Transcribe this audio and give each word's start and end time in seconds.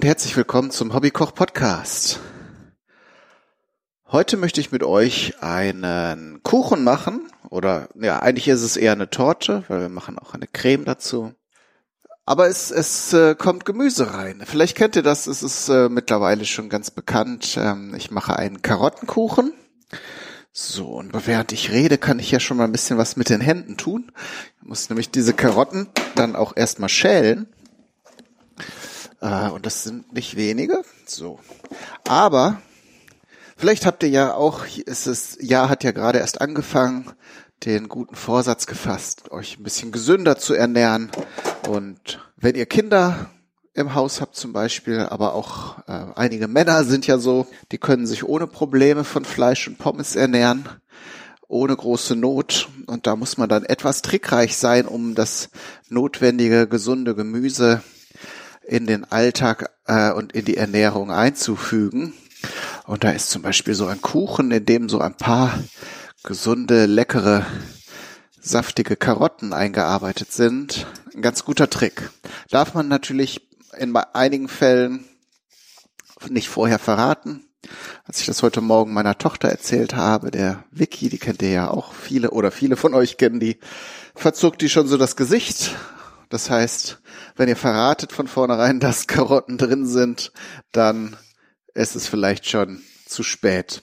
Und 0.00 0.06
herzlich 0.06 0.34
willkommen 0.34 0.70
zum 0.70 0.94
Hobbykoch 0.94 1.34
Podcast. 1.34 2.20
Heute 4.06 4.38
möchte 4.38 4.58
ich 4.58 4.72
mit 4.72 4.82
euch 4.82 5.34
einen 5.42 6.42
Kuchen 6.42 6.84
machen 6.84 7.30
oder 7.50 7.90
ja, 8.00 8.18
eigentlich 8.20 8.48
ist 8.48 8.62
es 8.62 8.78
eher 8.78 8.92
eine 8.92 9.10
Torte, 9.10 9.62
weil 9.68 9.82
wir 9.82 9.88
machen 9.90 10.18
auch 10.18 10.32
eine 10.32 10.46
Creme 10.46 10.86
dazu. 10.86 11.34
Aber 12.24 12.48
es, 12.48 12.70
es 12.70 13.12
äh, 13.12 13.34
kommt 13.34 13.66
Gemüse 13.66 14.14
rein. 14.14 14.40
Vielleicht 14.46 14.74
kennt 14.74 14.96
ihr 14.96 15.02
das, 15.02 15.26
es 15.26 15.42
ist 15.42 15.68
äh, 15.68 15.90
mittlerweile 15.90 16.46
schon 16.46 16.70
ganz 16.70 16.90
bekannt. 16.90 17.58
Ähm, 17.60 17.94
ich 17.94 18.10
mache 18.10 18.36
einen 18.36 18.62
Karottenkuchen. 18.62 19.52
So, 20.50 20.92
und 20.92 21.12
während 21.26 21.52
ich 21.52 21.72
rede, 21.72 21.98
kann 21.98 22.20
ich 22.20 22.30
ja 22.30 22.40
schon 22.40 22.56
mal 22.56 22.64
ein 22.64 22.72
bisschen 22.72 22.96
was 22.96 23.18
mit 23.18 23.28
den 23.28 23.42
Händen 23.42 23.76
tun. 23.76 24.10
Ich 24.62 24.66
muss 24.66 24.88
nämlich 24.88 25.10
diese 25.10 25.34
Karotten 25.34 25.88
dann 26.14 26.36
auch 26.36 26.56
erstmal 26.56 26.88
schälen. 26.88 27.48
Äh, 29.20 29.50
und 29.50 29.66
das 29.66 29.82
sind 29.82 30.12
nicht 30.12 30.36
wenige. 30.36 30.82
So. 31.06 31.38
Aber 32.08 32.60
vielleicht 33.56 33.86
habt 33.86 34.02
ihr 34.02 34.08
ja 34.08 34.34
auch, 34.34 34.66
ist 34.66 35.06
es, 35.06 35.38
Jahr 35.40 35.68
hat 35.68 35.84
ja 35.84 35.92
gerade 35.92 36.18
erst 36.18 36.40
angefangen, 36.40 37.12
den 37.64 37.88
guten 37.88 38.14
Vorsatz 38.14 38.66
gefasst, 38.66 39.30
euch 39.30 39.58
ein 39.58 39.62
bisschen 39.62 39.92
gesünder 39.92 40.38
zu 40.38 40.54
ernähren. 40.54 41.10
Und 41.68 42.20
wenn 42.36 42.54
ihr 42.54 42.66
Kinder 42.66 43.30
im 43.74 43.94
Haus 43.94 44.20
habt 44.20 44.34
zum 44.34 44.52
Beispiel, 44.52 45.00
aber 45.00 45.34
auch 45.34 45.78
äh, 45.86 46.06
einige 46.16 46.48
Männer 46.48 46.84
sind 46.84 47.06
ja 47.06 47.18
so, 47.18 47.46
die 47.70 47.78
können 47.78 48.06
sich 48.06 48.24
ohne 48.24 48.46
Probleme 48.46 49.04
von 49.04 49.24
Fleisch 49.24 49.68
und 49.68 49.78
Pommes 49.78 50.16
ernähren, 50.16 50.68
ohne 51.48 51.76
große 51.76 52.16
Not. 52.16 52.68
Und 52.86 53.06
da 53.06 53.14
muss 53.14 53.36
man 53.36 53.48
dann 53.48 53.64
etwas 53.64 54.02
trickreich 54.02 54.56
sein, 54.56 54.86
um 54.86 55.14
das 55.14 55.50
notwendige, 55.88 56.66
gesunde 56.66 57.14
Gemüse 57.14 57.82
in 58.70 58.86
den 58.86 59.04
Alltag 59.10 59.68
äh, 59.86 60.12
und 60.12 60.32
in 60.32 60.44
die 60.44 60.56
Ernährung 60.56 61.10
einzufügen. 61.10 62.14
Und 62.86 63.02
da 63.02 63.10
ist 63.10 63.30
zum 63.30 63.42
Beispiel 63.42 63.74
so 63.74 63.86
ein 63.86 64.00
Kuchen, 64.00 64.52
in 64.52 64.64
dem 64.64 64.88
so 64.88 65.00
ein 65.00 65.16
paar 65.16 65.58
gesunde, 66.22 66.86
leckere, 66.86 67.44
saftige 68.40 68.94
Karotten 68.94 69.52
eingearbeitet 69.52 70.32
sind. 70.32 70.86
Ein 71.12 71.20
ganz 71.20 71.44
guter 71.44 71.68
Trick. 71.68 72.10
Darf 72.48 72.74
man 72.74 72.86
natürlich 72.86 73.48
in 73.76 73.96
einigen 73.96 74.48
Fällen 74.48 75.04
nicht 76.28 76.48
vorher 76.48 76.78
verraten. 76.78 77.44
Als 78.04 78.20
ich 78.20 78.26
das 78.26 78.42
heute 78.44 78.60
Morgen 78.60 78.92
meiner 78.92 79.18
Tochter 79.18 79.48
erzählt 79.48 79.96
habe, 79.96 80.30
der 80.30 80.62
Vicky, 80.70 81.08
die 81.08 81.18
kennt 81.18 81.42
ihr 81.42 81.50
ja 81.50 81.70
auch 81.70 81.92
viele 81.92 82.30
oder 82.30 82.52
viele 82.52 82.76
von 82.76 82.94
euch 82.94 83.16
kennen 83.16 83.40
die, 83.40 83.58
verzog 84.14 84.60
die 84.60 84.68
schon 84.68 84.86
so 84.86 84.96
das 84.96 85.16
Gesicht. 85.16 85.74
Das 86.28 86.50
heißt, 86.50 87.00
wenn 87.36 87.48
ihr 87.48 87.56
verratet 87.56 88.12
von 88.12 88.28
vornherein, 88.28 88.80
dass 88.80 89.06
Karotten 89.06 89.58
drin 89.58 89.86
sind, 89.86 90.32
dann 90.72 91.16
ist 91.74 91.96
es 91.96 92.06
vielleicht 92.06 92.48
schon 92.48 92.82
zu 93.06 93.22
spät. 93.22 93.82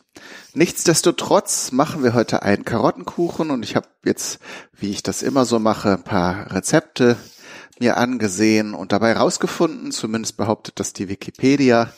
Nichtsdestotrotz 0.53 1.71
machen 1.71 2.03
wir 2.03 2.13
heute 2.13 2.43
einen 2.43 2.65
Karottenkuchen 2.65 3.51
und 3.51 3.63
ich 3.63 3.75
habe 3.75 3.87
jetzt, 4.03 4.39
wie 4.73 4.89
ich 4.89 5.03
das 5.03 5.21
immer 5.21 5.45
so 5.45 5.59
mache, 5.59 5.93
ein 5.93 6.03
paar 6.03 6.51
Rezepte 6.51 7.17
mir 7.79 7.97
angesehen 7.97 8.73
und 8.73 8.91
dabei 8.91 9.09
herausgefunden, 9.09 9.91
zumindest 9.91 10.37
behauptet 10.37 10.79
das 10.79 10.93
die 10.93 11.09
Wikipedia, 11.09 11.91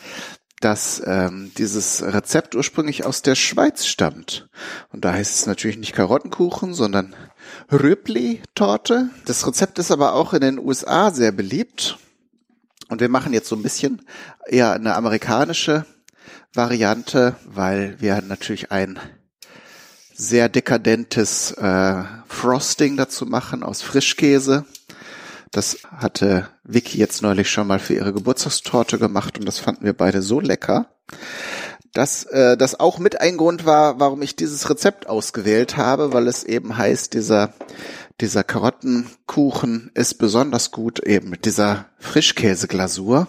dass 0.62 1.02
ähm, 1.06 1.52
dieses 1.58 2.04
Rezept 2.04 2.56
ursprünglich 2.56 3.06
aus 3.06 3.22
der 3.22 3.36
Schweiz 3.36 3.86
stammt. 3.86 4.50
Und 4.92 5.06
da 5.06 5.14
heißt 5.14 5.36
es 5.36 5.46
natürlich 5.46 5.78
nicht 5.78 5.94
Karottenkuchen, 5.94 6.74
sondern 6.74 7.16
Rübli-Torte. 7.72 9.10
Das 9.26 9.48
Rezept 9.48 9.80
ist 9.80 9.92
aber 9.92 10.14
auch 10.14 10.34
in 10.34 10.42
den 10.42 10.60
USA 10.60 11.12
sehr 11.12 11.32
beliebt. 11.32 11.98
Und 12.90 13.02
wir 13.02 13.10
machen 13.10 13.34
jetzt 13.34 13.48
so 13.48 13.56
ein 13.56 13.64
bisschen 13.64 14.02
eher 14.48 14.74
eine 14.74 14.96
amerikanische 14.96 15.86
Variante, 16.54 17.36
weil 17.46 17.96
wir 18.00 18.22
natürlich 18.22 18.72
ein 18.72 19.00
sehr 20.14 20.50
dekadentes 20.50 21.52
äh, 21.52 22.04
Frosting 22.28 22.98
dazu 22.98 23.26
machen 23.26 23.64
aus 23.64 23.82
Frischkäse. 23.82 24.66
Das 25.52 25.80
hatte 25.96 26.48
Vicky 26.64 26.98
jetzt 26.98 27.22
neulich 27.22 27.50
schon 27.50 27.68
mal 27.68 27.80
für 27.80 27.96
ihre 27.96 28.14
Geburtstagstorte 28.14 29.00
gemacht 29.00 29.38
und 29.40 29.46
das 29.46 29.60
fanden 29.60 29.86
wir 29.86 29.94
beide 29.94 30.22
so 30.22 30.40
lecker, 30.40 30.88
dass 31.94 32.24
äh, 32.26 32.56
das 32.56 32.80
auch 32.80 33.00
mit 33.00 33.20
ein 33.20 33.38
Grund 33.38 33.66
war, 33.66 34.00
warum 34.00 34.22
ich 34.22 34.36
dieses 34.36 34.70
Rezept 34.70 35.08
ausgewählt 35.08 35.76
habe, 35.76 36.14
weil 36.14 36.28
es 36.28 36.44
eben 36.44 36.78
heißt, 36.78 37.14
dieser 37.14 37.54
dieser 38.22 38.44
Karottenkuchen 38.44 39.92
ist 39.94 40.16
besonders 40.16 40.72
gut 40.72 41.00
eben 41.00 41.30
mit 41.30 41.46
dieser 41.46 41.86
Frischkäseglasur. 42.00 43.28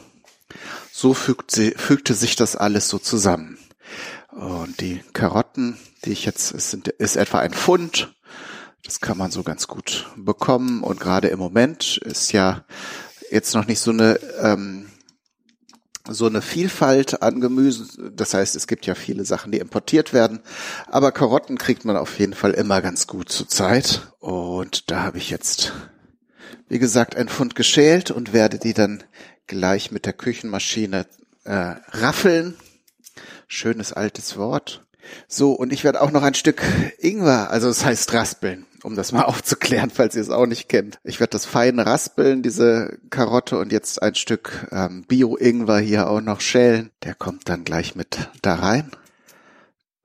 So 0.92 1.14
fügt 1.14 1.52
sie, 1.52 1.70
fügte 1.76 2.14
sich 2.14 2.34
das 2.34 2.56
alles 2.56 2.88
so 2.88 2.98
zusammen. 2.98 3.58
Und 4.32 4.80
die 4.80 5.00
Karotten, 5.12 5.76
die 6.04 6.10
ich 6.10 6.24
jetzt, 6.24 6.52
es 6.52 6.70
sind, 6.70 6.88
ist 6.88 7.16
etwa 7.16 7.38
ein 7.38 7.52
Pfund 7.52 8.14
das 8.84 9.00
kann 9.00 9.18
man 9.18 9.30
so 9.30 9.42
ganz 9.42 9.68
gut 9.68 10.08
bekommen. 10.16 10.82
Und 10.82 11.00
gerade 11.00 11.28
im 11.28 11.38
Moment 11.38 11.98
ist 11.98 12.32
ja 12.32 12.64
jetzt 13.30 13.54
noch 13.54 13.66
nicht 13.66 13.80
so 13.80 13.90
eine 13.90 14.18
ähm, 14.40 14.90
so 16.08 16.26
eine 16.26 16.42
Vielfalt 16.42 17.22
an 17.22 17.40
Gemüse. 17.40 18.10
Das 18.12 18.34
heißt, 18.34 18.56
es 18.56 18.66
gibt 18.66 18.86
ja 18.86 18.94
viele 18.94 19.24
Sachen, 19.24 19.52
die 19.52 19.58
importiert 19.58 20.12
werden. 20.12 20.40
Aber 20.86 21.12
Karotten 21.12 21.58
kriegt 21.58 21.84
man 21.84 21.96
auf 21.96 22.18
jeden 22.18 22.34
Fall 22.34 22.52
immer 22.52 22.80
ganz 22.80 23.06
gut 23.06 23.30
zur 23.30 23.48
Zeit. 23.48 24.12
Und 24.18 24.90
da 24.90 25.02
habe 25.02 25.18
ich 25.18 25.30
jetzt, 25.30 25.72
wie 26.68 26.78
gesagt, 26.78 27.16
ein 27.16 27.28
Pfund 27.28 27.54
geschält 27.54 28.10
und 28.10 28.32
werde 28.32 28.58
die 28.58 28.74
dann 28.74 29.04
gleich 29.46 29.90
mit 29.90 30.06
der 30.06 30.12
Küchenmaschine 30.12 31.06
äh, 31.44 31.74
raffeln. 31.90 32.56
Schönes 33.46 33.92
altes 33.92 34.36
Wort. 34.36 34.86
So, 35.28 35.52
und 35.52 35.72
ich 35.72 35.84
werde 35.84 36.00
auch 36.00 36.12
noch 36.12 36.22
ein 36.22 36.34
Stück 36.34 36.62
Ingwer, 36.98 37.50
also 37.50 37.68
es 37.68 37.84
heißt 37.84 38.12
raspeln, 38.12 38.66
um 38.82 38.96
das 38.96 39.12
mal 39.12 39.22
aufzuklären, 39.24 39.90
falls 39.90 40.14
ihr 40.14 40.22
es 40.22 40.30
auch 40.30 40.46
nicht 40.46 40.68
kennt. 40.68 40.98
Ich 41.04 41.20
werde 41.20 41.32
das 41.32 41.46
fein 41.46 41.78
raspeln, 41.78 42.42
diese 42.42 42.98
Karotte, 43.10 43.58
und 43.58 43.72
jetzt 43.72 44.02
ein 44.02 44.14
Stück 44.14 44.66
ähm, 44.72 45.04
Bio-Ingwer 45.06 45.78
hier 45.78 46.08
auch 46.08 46.20
noch 46.20 46.40
schälen. 46.40 46.90
Der 47.04 47.14
kommt 47.14 47.48
dann 47.48 47.64
gleich 47.64 47.94
mit 47.94 48.30
da 48.42 48.54
rein. 48.56 48.90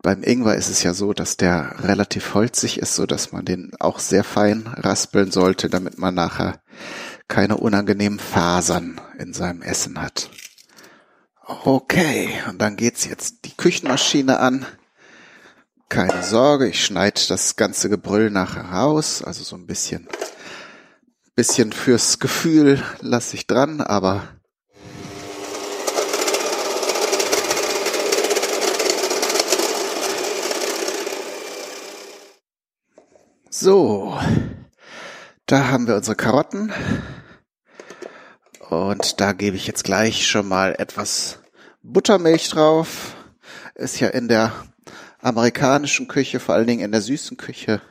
Beim 0.02 0.22
Ingwer 0.22 0.56
ist 0.56 0.70
es 0.70 0.84
ja 0.84 0.94
so, 0.94 1.14
dass 1.14 1.36
der 1.36 1.78
relativ 1.80 2.36
holzig 2.36 2.78
ist, 2.78 2.94
so 2.94 3.08
dass 3.08 3.32
man 3.32 3.44
den 3.44 3.72
auch 3.80 3.98
sehr 3.98 4.24
fein 4.24 4.68
raspeln 4.68 5.32
sollte, 5.32 5.68
damit 5.68 5.98
man 5.98 6.14
nachher 6.14 6.62
keine 7.28 7.58
unangenehmen 7.58 8.20
Fasern 8.20 9.02
in 9.18 9.34
seinem 9.34 9.64
Essen 9.64 10.00
hat. 10.00 10.30
Okay, 11.48 12.30
und 12.50 12.62
dann 12.62 12.76
geht's 12.76 13.06
jetzt 13.06 13.46
die 13.46 13.56
Küchenmaschine 13.56 14.40
an. 14.40 14.66
Keine 15.96 16.24
Sorge, 16.24 16.68
ich 16.68 16.84
schneide 16.84 17.22
das 17.30 17.56
ganze 17.56 17.88
Gebrüll 17.88 18.30
nachher 18.30 18.66
raus, 18.66 19.24
also 19.24 19.46
so 19.46 19.56
ein 19.56 19.66
bisschen, 19.66 20.10
bisschen 21.36 21.72
fürs 21.72 22.20
Gefühl 22.20 22.84
lasse 23.00 23.38
ich 23.38 23.48
dran, 23.48 23.80
aber 23.80 24.28
So, 33.50 34.20
da 35.46 35.70
haben 35.70 35.88
wir 35.88 35.96
unsere 35.96 36.18
Karotten 36.18 36.74
und 38.70 39.22
da 39.22 39.32
gebe 39.32 39.56
ich 39.56 39.66
jetzt 39.66 39.86
gleich 39.86 40.28
schon 40.28 40.50
mal 40.50 40.76
etwas 40.78 41.40
Buttermilch 41.84 42.50
drauf. 42.50 43.16
Ist 43.76 44.02
ja 44.02 44.10
in 44.10 44.28
der 44.28 44.52
amerikanischen 45.26 46.08
Küche, 46.08 46.40
vor 46.40 46.54
allen 46.56 46.68
Dingen 46.68 46.86
in 46.86 46.92
der 46.92 47.02
süßen 47.02 47.36
Küche, 47.38 47.82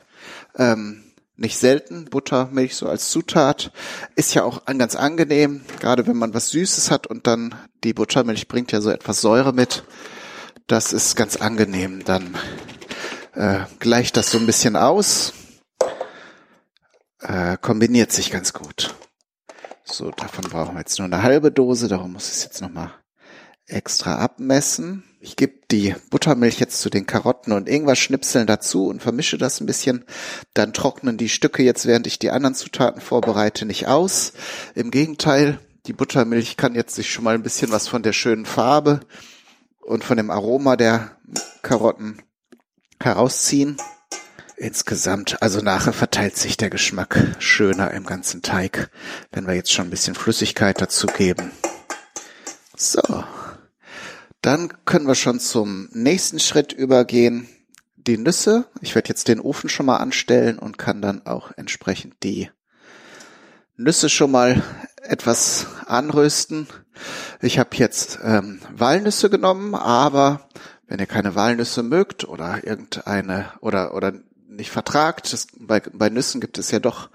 ähm, 0.55 1.03
nicht 1.35 1.57
selten. 1.57 2.05
Buttermilch 2.05 2.75
so 2.77 2.87
als 2.87 3.09
Zutat 3.09 3.71
ist 4.15 4.33
ja 4.33 4.43
auch 4.43 4.65
ganz 4.65 4.95
angenehm, 4.95 5.61
gerade 5.81 6.07
wenn 6.07 6.15
man 6.15 6.33
was 6.33 6.49
Süßes 6.49 6.91
hat 6.91 7.07
und 7.07 7.27
dann 7.27 7.53
die 7.83 7.93
Buttermilch 7.93 8.47
bringt 8.47 8.71
ja 8.71 8.79
so 8.79 8.89
etwas 8.89 9.19
Säure 9.19 9.51
mit. 9.51 9.83
Das 10.67 10.93
ist 10.93 11.17
ganz 11.17 11.35
angenehm. 11.35 12.05
Dann 12.05 12.35
äh, 13.33 13.65
gleicht 13.79 14.15
das 14.15 14.31
so 14.31 14.37
ein 14.37 14.45
bisschen 14.45 14.77
aus, 14.77 15.33
äh, 17.19 17.57
kombiniert 17.57 18.13
sich 18.13 18.31
ganz 18.31 18.53
gut. 18.53 18.95
So, 19.83 20.09
davon 20.11 20.45
brauchen 20.45 20.75
wir 20.75 20.79
jetzt 20.79 20.97
nur 20.99 21.05
eine 21.05 21.21
halbe 21.21 21.51
Dose, 21.51 21.89
darum 21.89 22.13
muss 22.13 22.29
ich 22.29 22.35
es 22.35 22.43
jetzt 22.45 22.61
nochmal 22.61 22.93
extra 23.67 24.19
abmessen. 24.19 25.03
Ich 25.25 25.35
gebe 25.35 25.53
die 25.71 25.95
Buttermilch 26.11 26.59
jetzt 26.59 26.81
zu 26.81 26.91
den 26.91 27.07
Karotten 27.07 27.51
und 27.51 27.67
Ingwer-Schnipseln 27.67 28.45
dazu 28.45 28.85
und 28.85 29.01
vermische 29.01 29.39
das 29.39 29.59
ein 29.59 29.65
bisschen. 29.65 30.05
Dann 30.53 30.71
trocknen 30.71 31.17
die 31.17 31.29
Stücke 31.29 31.63
jetzt, 31.63 31.87
während 31.87 32.05
ich 32.05 32.19
die 32.19 32.29
anderen 32.29 32.53
Zutaten 32.53 33.01
vorbereite, 33.01 33.65
nicht 33.65 33.87
aus. 33.87 34.33
Im 34.75 34.91
Gegenteil, 34.91 35.57
die 35.87 35.93
Buttermilch 35.93 36.57
kann 36.57 36.75
jetzt 36.75 36.93
sich 36.93 37.11
schon 37.11 37.23
mal 37.23 37.33
ein 37.33 37.41
bisschen 37.41 37.71
was 37.71 37.87
von 37.87 38.03
der 38.03 38.13
schönen 38.13 38.45
Farbe 38.45 38.99
und 39.81 40.03
von 40.03 40.15
dem 40.15 40.29
Aroma 40.29 40.75
der 40.75 41.17
Karotten 41.63 42.21
herausziehen. 43.01 43.77
Insgesamt, 44.57 45.41
also 45.41 45.59
nachher 45.59 45.93
verteilt 45.93 46.37
sich 46.37 46.55
der 46.55 46.69
Geschmack 46.69 47.35
schöner 47.39 47.89
im 47.91 48.05
ganzen 48.05 48.43
Teig, 48.43 48.91
wenn 49.31 49.47
wir 49.47 49.55
jetzt 49.55 49.73
schon 49.73 49.87
ein 49.87 49.91
bisschen 49.91 50.13
Flüssigkeit 50.13 50.79
dazu 50.79 51.07
geben. 51.07 51.51
So, 52.77 53.23
dann 54.45 54.71
können 54.85 55.07
wir 55.07 55.15
schon 55.15 55.39
zum 55.39 55.89
nächsten 55.91 56.39
Schritt 56.39 56.71
übergehen. 56.71 57.49
Die 57.95 58.17
Nüsse. 58.19 58.65
Ich 58.81 58.93
werde 58.93 59.09
jetzt 59.09 59.27
den 59.27 59.39
Ofen 59.39 59.67
schon 59.67 59.87
mal 59.87 59.97
anstellen 59.97 60.59
und 60.59 60.77
kann 60.77 61.01
dann 61.01 61.25
auch 61.25 61.51
entsprechend 61.57 62.21
die 62.21 62.51
Nüsse 63.75 64.07
schon 64.07 64.29
mal 64.29 64.61
etwas 65.01 65.65
anrösten. 65.87 66.67
Ich 67.41 67.57
habe 67.57 67.75
jetzt 67.77 68.19
ähm, 68.21 68.59
Walnüsse 68.71 69.31
genommen, 69.31 69.73
aber 69.73 70.47
wenn 70.85 70.99
ihr 70.99 71.07
keine 71.07 71.33
Walnüsse 71.33 71.81
mögt 71.81 72.27
oder 72.27 72.63
irgendeine 72.63 73.51
oder 73.61 73.95
oder 73.95 74.13
nicht 74.47 74.69
vertragt, 74.69 75.33
das, 75.33 75.47
bei, 75.57 75.79
bei 75.79 76.09
Nüssen 76.09 76.39
gibt 76.39 76.59
es 76.59 76.69
ja 76.69 76.79
doch 76.79 77.09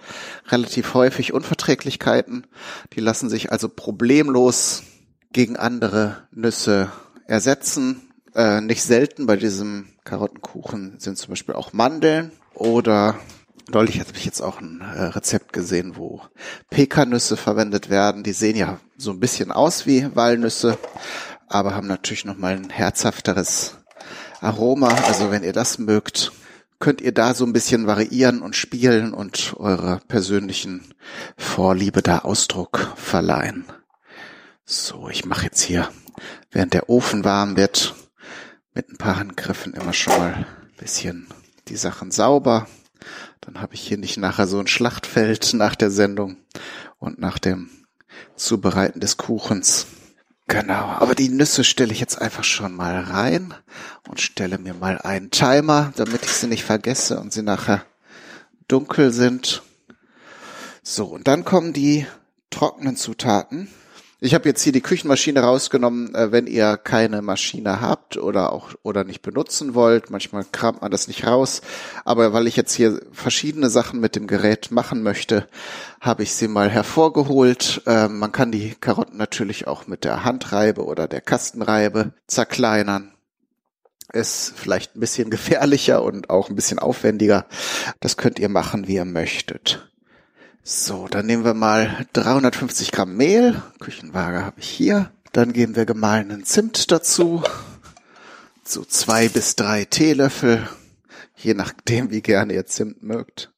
relativ 0.48 0.94
häufig 0.94 1.32
Unverträglichkeiten. 1.32 2.48
Die 2.94 3.00
lassen 3.00 3.30
sich 3.30 3.52
also 3.52 3.68
problemlos 3.68 4.82
gegen 5.32 5.56
andere 5.56 6.26
Nüsse 6.32 6.90
ersetzen. 7.30 8.12
Äh, 8.34 8.60
nicht 8.60 8.82
selten 8.82 9.26
bei 9.26 9.36
diesem 9.36 9.88
Karottenkuchen 10.04 10.98
sind 10.98 11.18
zum 11.18 11.30
Beispiel 11.30 11.54
auch 11.54 11.72
Mandeln 11.72 12.32
oder 12.54 13.18
Neulich 13.72 14.00
habe 14.00 14.10
ich 14.16 14.24
jetzt 14.24 14.40
auch 14.40 14.60
ein 14.60 14.80
äh, 14.80 15.02
Rezept 15.02 15.52
gesehen, 15.52 15.94
wo 15.94 16.22
Pekannüsse 16.70 17.36
verwendet 17.36 17.88
werden. 17.88 18.24
Die 18.24 18.32
sehen 18.32 18.56
ja 18.56 18.80
so 18.96 19.12
ein 19.12 19.20
bisschen 19.20 19.52
aus 19.52 19.86
wie 19.86 20.08
Walnüsse, 20.16 20.76
aber 21.46 21.76
haben 21.76 21.86
natürlich 21.86 22.24
nochmal 22.24 22.56
ein 22.56 22.70
herzhafteres 22.70 23.76
Aroma. 24.40 24.88
Also 25.06 25.30
wenn 25.30 25.44
ihr 25.44 25.52
das 25.52 25.78
mögt, 25.78 26.32
könnt 26.80 27.00
ihr 27.00 27.12
da 27.12 27.32
so 27.32 27.44
ein 27.44 27.52
bisschen 27.52 27.86
variieren 27.86 28.42
und 28.42 28.56
spielen 28.56 29.14
und 29.14 29.54
eurer 29.58 30.00
persönlichen 30.08 30.92
Vorliebe 31.36 32.02
da 32.02 32.20
Ausdruck 32.20 32.92
verleihen. 32.96 33.66
So, 34.64 35.08
ich 35.08 35.24
mache 35.24 35.44
jetzt 35.44 35.60
hier, 35.60 35.90
während 36.50 36.74
der 36.74 36.88
Ofen 36.88 37.24
warm 37.24 37.56
wird, 37.56 37.94
mit 38.74 38.88
ein 38.88 38.98
paar 38.98 39.16
Handgriffen 39.16 39.74
immer 39.74 39.92
schon 39.92 40.16
mal 40.16 40.34
ein 40.34 40.46
bisschen 40.78 41.26
die 41.68 41.76
Sachen 41.76 42.10
sauber. 42.10 42.66
Dann 43.40 43.60
habe 43.60 43.74
ich 43.74 43.80
hier 43.80 43.98
nicht 43.98 44.16
nachher 44.16 44.46
so 44.46 44.58
ein 44.58 44.66
Schlachtfeld 44.66 45.54
nach 45.54 45.74
der 45.74 45.90
Sendung 45.90 46.36
und 46.98 47.18
nach 47.18 47.38
dem 47.38 47.70
Zubereiten 48.36 49.00
des 49.00 49.16
Kuchens. 49.16 49.86
Genau, 50.46 50.74
aber 50.74 51.14
die 51.14 51.28
Nüsse 51.28 51.62
stelle 51.62 51.92
ich 51.92 52.00
jetzt 52.00 52.20
einfach 52.20 52.42
schon 52.42 52.74
mal 52.74 52.98
rein 53.00 53.54
und 54.08 54.20
stelle 54.20 54.58
mir 54.58 54.74
mal 54.74 54.98
einen 54.98 55.30
Timer, 55.30 55.92
damit 55.94 56.24
ich 56.24 56.32
sie 56.32 56.48
nicht 56.48 56.64
vergesse 56.64 57.20
und 57.20 57.32
sie 57.32 57.42
nachher 57.42 57.84
dunkel 58.66 59.12
sind. 59.12 59.62
So, 60.82 61.06
und 61.06 61.28
dann 61.28 61.44
kommen 61.44 61.72
die 61.72 62.06
trockenen 62.50 62.96
Zutaten. 62.96 63.68
Ich 64.22 64.34
habe 64.34 64.46
jetzt 64.46 64.62
hier 64.62 64.72
die 64.74 64.82
Küchenmaschine 64.82 65.40
rausgenommen, 65.40 66.14
äh, 66.14 66.30
wenn 66.30 66.46
ihr 66.46 66.76
keine 66.76 67.22
Maschine 67.22 67.80
habt 67.80 68.18
oder 68.18 68.52
auch 68.52 68.74
oder 68.82 69.02
nicht 69.02 69.22
benutzen 69.22 69.74
wollt. 69.74 70.10
Manchmal 70.10 70.44
kramt 70.52 70.82
man 70.82 70.90
das 70.90 71.08
nicht 71.08 71.26
raus, 71.26 71.62
aber 72.04 72.34
weil 72.34 72.46
ich 72.46 72.54
jetzt 72.54 72.74
hier 72.74 73.00
verschiedene 73.12 73.70
Sachen 73.70 73.98
mit 73.98 74.16
dem 74.16 74.26
Gerät 74.26 74.70
machen 74.70 75.02
möchte, 75.02 75.48
habe 76.02 76.22
ich 76.22 76.34
sie 76.34 76.48
mal 76.48 76.68
hervorgeholt. 76.68 77.80
Äh, 77.86 78.08
man 78.08 78.30
kann 78.30 78.52
die 78.52 78.74
Karotten 78.74 79.16
natürlich 79.16 79.66
auch 79.66 79.86
mit 79.86 80.04
der 80.04 80.22
Handreibe 80.22 80.84
oder 80.84 81.08
der 81.08 81.22
Kastenreibe 81.22 82.12
zerkleinern 82.26 83.12
ist 84.12 84.54
vielleicht 84.56 84.96
ein 84.96 85.00
bisschen 85.00 85.30
gefährlicher 85.30 86.02
und 86.02 86.28
auch 86.28 86.50
ein 86.50 86.56
bisschen 86.56 86.78
aufwendiger. 86.78 87.46
Das 88.00 88.18
könnt 88.18 88.38
ihr 88.38 88.48
machen, 88.50 88.86
wie 88.86 88.96
ihr 88.96 89.04
möchtet. 89.06 89.90
So, 90.62 91.08
dann 91.08 91.26
nehmen 91.26 91.44
wir 91.44 91.54
mal 91.54 92.06
350 92.12 92.92
Gramm 92.92 93.16
Mehl. 93.16 93.62
Küchenwaage 93.80 94.44
habe 94.44 94.60
ich 94.60 94.68
hier. 94.68 95.10
Dann 95.32 95.52
geben 95.52 95.74
wir 95.74 95.86
gemahlenen 95.86 96.44
Zimt 96.44 96.90
dazu. 96.90 97.42
So 98.62 98.84
zwei 98.84 99.28
bis 99.28 99.56
drei 99.56 99.84
Teelöffel, 99.84 100.68
je 101.34 101.54
nachdem, 101.54 102.10
wie 102.10 102.20
gerne 102.20 102.52
ihr 102.52 102.66
Zimt 102.66 103.02
mögt. 103.02 103.52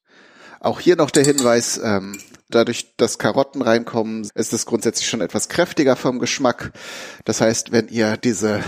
Auch 0.59 0.79
hier 0.79 0.95
noch 0.95 1.11
der 1.11 1.25
Hinweis, 1.25 1.79
ähm, 1.83 2.17
dadurch, 2.49 2.95
dass 2.95 3.19
Karotten 3.19 3.61
reinkommen, 3.61 4.29
ist 4.33 4.53
es 4.53 4.65
grundsätzlich 4.65 5.09
schon 5.09 5.21
etwas 5.21 5.49
kräftiger 5.49 5.97
vom 5.97 6.19
Geschmack. 6.19 6.71
Das 7.25 7.41
heißt, 7.41 7.73
wenn 7.73 7.89
ihr 7.89 8.15
diese 8.15 8.63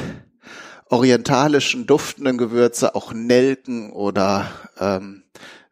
orientalischen 0.89 1.87
duftenden 1.87 2.37
Gewürze, 2.37 2.95
auch 2.95 3.13
Nelken 3.13 3.91
oder 3.91 4.51
ähm, 4.77 5.23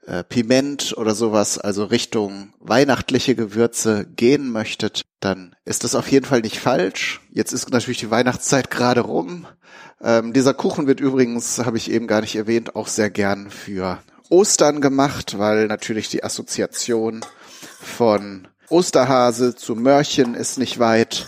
äh, 0.06 0.24
Piment 0.24 0.96
oder 0.98 1.16
sowas, 1.16 1.58
also 1.58 1.86
Richtung 1.86 2.54
weihnachtliche 2.60 3.36
Gewürze 3.36 4.06
gehen 4.16 4.52
möchtet, 4.52 5.04
dann 5.20 5.56
ist 5.66 5.84
das 5.84 5.96
auf 5.96 6.12
jeden 6.12 6.26
Fall 6.26 6.42
nicht 6.42 6.60
falsch. 6.60 7.22
Jetzt 7.32 7.54
ist 7.54 7.70
natürlich 7.70 8.00
die 8.00 8.12
Weihnachtszeit 8.12 8.70
gerade 8.70 9.02
rum. 9.02 9.48
Ähm, 10.02 10.34
dieser 10.34 10.54
Kuchen 10.54 10.88
wird 10.88 11.00
übrigens, 11.00 11.60
habe 11.60 11.78
ich 11.78 11.90
eben 11.90 12.08
gar 12.08 12.22
nicht 12.22 12.36
erwähnt, 12.36 12.76
auch 12.76 12.88
sehr 12.88 13.10
gern 13.10 13.50
für 13.50 14.00
Ostern 14.30 14.82
gemacht, 14.82 15.38
weil 15.38 15.68
natürlich 15.68 16.10
die 16.10 16.24
Assoziation 16.24 17.22
von 17.82 18.48
Osterhase 18.70 19.56
zu 19.56 19.76
Mörchen 19.76 20.36
ist 20.36 20.58
nicht 20.58 20.80
weit. 20.80 21.28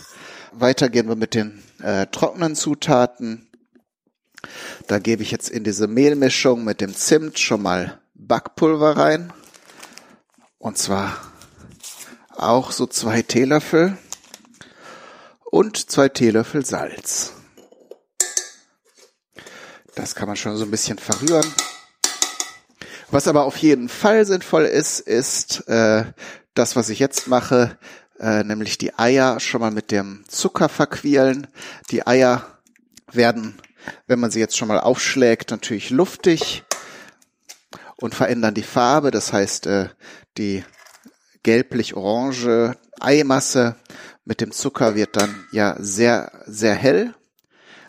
Weiter 0.52 0.88
gehen 0.88 1.08
wir 1.08 1.16
mit 1.16 1.34
den 1.34 1.62
äh, 1.82 2.06
trockenen 2.06 2.54
Zutaten. 2.54 3.48
Da 4.86 4.98
gebe 4.98 5.22
ich 5.22 5.30
jetzt 5.30 5.48
in 5.48 5.64
diese 5.64 5.86
Mehlmischung 5.86 6.64
mit 6.64 6.80
dem 6.80 6.94
Zimt 6.94 7.38
schon 7.38 7.62
mal 7.62 8.00
Backpulver 8.18 8.96
rein. 8.96 9.32
Und 10.58 10.78
zwar 10.78 11.16
auch 12.36 12.72
so 12.72 12.86
zwei 12.86 13.22
Teelöffel 13.22 13.96
und 15.44 15.90
zwei 15.90 16.08
Teelöffel 16.08 16.64
Salz. 16.64 17.32
Das 19.94 20.14
kann 20.14 20.28
man 20.28 20.36
schon 20.36 20.56
so 20.56 20.64
ein 20.64 20.70
bisschen 20.70 20.98
verrühren. 20.98 21.46
Was 23.10 23.28
aber 23.28 23.44
auf 23.44 23.56
jeden 23.56 23.88
Fall 23.88 24.26
sinnvoll 24.26 24.64
ist, 24.64 25.00
ist 25.00 25.66
äh, 25.68 26.04
das, 26.54 26.76
was 26.76 26.88
ich 26.88 26.98
jetzt 26.98 27.28
mache, 27.28 27.78
äh, 28.18 28.42
nämlich 28.42 28.78
die 28.78 28.98
Eier 28.98 29.40
schon 29.40 29.60
mal 29.60 29.70
mit 29.70 29.90
dem 29.90 30.24
Zucker 30.28 30.68
verquirlen. 30.68 31.46
Die 31.90 32.06
Eier 32.06 32.58
werden, 33.12 33.56
wenn 34.06 34.20
man 34.20 34.30
sie 34.30 34.40
jetzt 34.40 34.56
schon 34.56 34.68
mal 34.68 34.80
aufschlägt, 34.80 35.50
natürlich 35.50 35.90
luftig 35.90 36.65
und 37.96 38.14
verändern 38.14 38.54
die 38.54 38.62
Farbe. 38.62 39.10
Das 39.10 39.32
heißt, 39.32 39.66
äh, 39.66 39.88
die 40.38 40.64
gelblich-orange 41.42 42.76
Eimasse 43.00 43.76
mit 44.24 44.40
dem 44.40 44.50
Zucker 44.50 44.94
wird 44.94 45.16
dann 45.16 45.34
ja 45.52 45.76
sehr, 45.78 46.32
sehr 46.46 46.74
hell, 46.74 47.14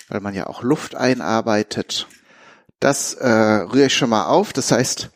weil 0.08 0.22
man 0.22 0.36
ja 0.36 0.48
auch 0.48 0.62
Luft 0.62 0.96
einarbeitet. 0.96 2.08
Das 2.80 3.16
äh, 3.16 3.28
rühre 3.28 3.88
ich 3.88 3.96
schon 3.96 4.10
mal 4.10 4.28
auf. 4.28 4.54
Das 4.54 4.72
heißt, 4.72 5.10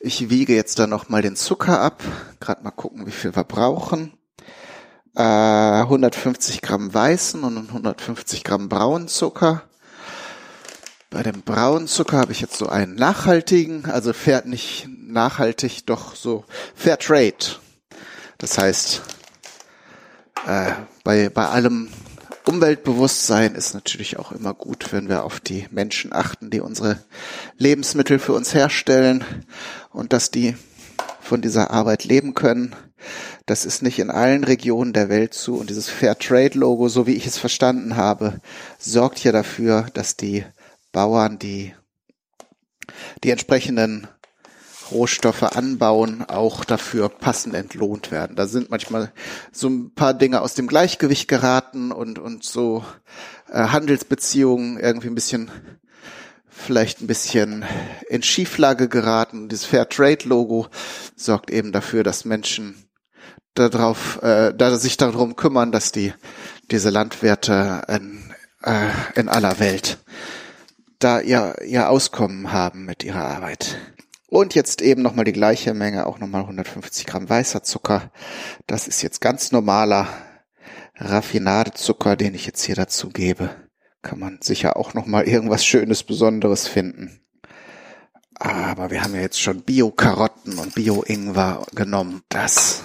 ich 0.00 0.30
wiege 0.30 0.54
jetzt 0.54 0.78
dann 0.78 0.90
noch 0.90 1.08
mal 1.08 1.22
den 1.22 1.34
Zucker 1.34 1.80
ab. 1.80 2.02
Gerade 2.38 2.62
mal 2.62 2.70
gucken, 2.70 3.06
wie 3.06 3.10
viel 3.10 3.34
wir 3.34 3.44
brauchen. 3.44 4.12
Äh, 5.16 5.22
150 5.22 6.62
Gramm 6.62 6.94
weißen 6.94 7.42
und 7.42 7.58
150 7.58 8.44
Gramm 8.44 8.68
braunen 8.68 9.08
Zucker. 9.08 9.64
Bei 11.10 11.22
dem 11.22 11.40
braunen 11.40 11.88
Zucker 11.88 12.18
habe 12.18 12.32
ich 12.32 12.42
jetzt 12.42 12.58
so 12.58 12.68
einen 12.68 12.94
nachhaltigen, 12.94 13.86
also 13.86 14.12
fährt 14.12 14.44
nicht 14.44 14.86
nachhaltig, 14.88 15.86
doch 15.86 16.14
so 16.14 16.44
Fair 16.74 16.98
Trade. 16.98 17.56
Das 18.36 18.58
heißt, 18.58 19.00
äh, 20.46 20.72
bei, 21.04 21.30
bei 21.30 21.46
allem 21.48 21.88
Umweltbewusstsein 22.44 23.54
ist 23.54 23.72
natürlich 23.72 24.18
auch 24.18 24.32
immer 24.32 24.52
gut, 24.52 24.92
wenn 24.92 25.08
wir 25.08 25.24
auf 25.24 25.40
die 25.40 25.66
Menschen 25.70 26.12
achten, 26.12 26.50
die 26.50 26.60
unsere 26.60 26.98
Lebensmittel 27.56 28.18
für 28.18 28.34
uns 28.34 28.52
herstellen 28.52 29.24
und 29.90 30.12
dass 30.12 30.30
die 30.30 30.56
von 31.20 31.40
dieser 31.40 31.70
Arbeit 31.70 32.04
leben 32.04 32.34
können. 32.34 32.76
Das 33.46 33.64
ist 33.64 33.82
nicht 33.82 33.98
in 33.98 34.10
allen 34.10 34.44
Regionen 34.44 34.92
der 34.92 35.08
Welt 35.08 35.32
zu 35.32 35.56
und 35.58 35.70
dieses 35.70 35.88
Fair 35.88 36.18
Trade 36.18 36.58
Logo, 36.58 36.88
so 36.90 37.06
wie 37.06 37.14
ich 37.14 37.26
es 37.26 37.38
verstanden 37.38 37.96
habe, 37.96 38.42
sorgt 38.78 39.24
ja 39.24 39.32
dafür, 39.32 39.86
dass 39.94 40.16
die 40.16 40.44
Bauern, 40.92 41.38
die 41.38 41.74
die 43.22 43.30
entsprechenden 43.30 44.08
Rohstoffe 44.90 45.42
anbauen, 45.42 46.24
auch 46.28 46.64
dafür 46.64 47.08
passend 47.08 47.54
entlohnt 47.54 48.10
werden. 48.10 48.36
Da 48.36 48.46
sind 48.46 48.70
manchmal 48.70 49.12
so 49.52 49.68
ein 49.68 49.94
paar 49.94 50.14
Dinge 50.14 50.40
aus 50.40 50.54
dem 50.54 50.66
Gleichgewicht 50.66 51.28
geraten 51.28 51.92
und, 51.92 52.18
und 52.18 52.44
so 52.44 52.84
äh, 53.50 53.68
Handelsbeziehungen 53.68 54.78
irgendwie 54.78 55.08
ein 55.08 55.14
bisschen, 55.14 55.50
vielleicht 56.48 57.00
ein 57.02 57.06
bisschen 57.06 57.64
in 58.08 58.22
Schieflage 58.22 58.88
geraten. 58.88 59.48
Dieses 59.48 59.66
Fair 59.66 59.88
Trade 59.88 60.26
Logo 60.26 60.68
sorgt 61.16 61.50
eben 61.50 61.72
dafür, 61.72 62.02
dass 62.02 62.24
Menschen 62.24 62.88
darauf, 63.54 64.22
äh, 64.22 64.54
da 64.54 64.76
sich 64.76 64.96
darum 64.96 65.36
kümmern, 65.36 65.72
dass 65.72 65.92
die 65.92 66.14
diese 66.70 66.90
Landwirte 66.90 67.82
in, 67.88 68.32
äh, 68.62 68.90
in 69.16 69.28
aller 69.28 69.58
Welt 69.58 69.98
da 70.98 71.20
ihr, 71.20 71.56
ihr 71.64 71.88
Auskommen 71.88 72.52
haben 72.52 72.84
mit 72.84 73.04
ihrer 73.04 73.24
Arbeit. 73.24 73.78
Und 74.28 74.54
jetzt 74.54 74.82
eben 74.82 75.00
nochmal 75.02 75.24
die 75.24 75.32
gleiche 75.32 75.72
Menge, 75.72 76.06
auch 76.06 76.18
nochmal 76.18 76.42
150 76.42 77.06
Gramm 77.06 77.28
weißer 77.28 77.62
Zucker. 77.62 78.10
Das 78.66 78.86
ist 78.86 79.02
jetzt 79.02 79.20
ganz 79.20 79.52
normaler 79.52 80.06
Raffinadezucker, 80.96 82.16
den 82.16 82.34
ich 82.34 82.44
jetzt 82.44 82.62
hier 82.62 82.74
dazu 82.74 83.08
gebe. 83.08 83.50
Kann 84.02 84.18
man 84.18 84.38
sicher 84.42 84.76
auch 84.76 84.94
noch 84.94 85.06
mal 85.06 85.26
irgendwas 85.26 85.64
Schönes, 85.64 86.02
Besonderes 86.02 86.68
finden. 86.68 87.20
Aber 88.34 88.90
wir 88.90 89.02
haben 89.02 89.14
ja 89.14 89.20
jetzt 89.20 89.40
schon 89.40 89.62
Bio-Karotten 89.62 90.58
und 90.58 90.74
Bio-Ingwer 90.74 91.66
genommen. 91.74 92.22
Das 92.28 92.82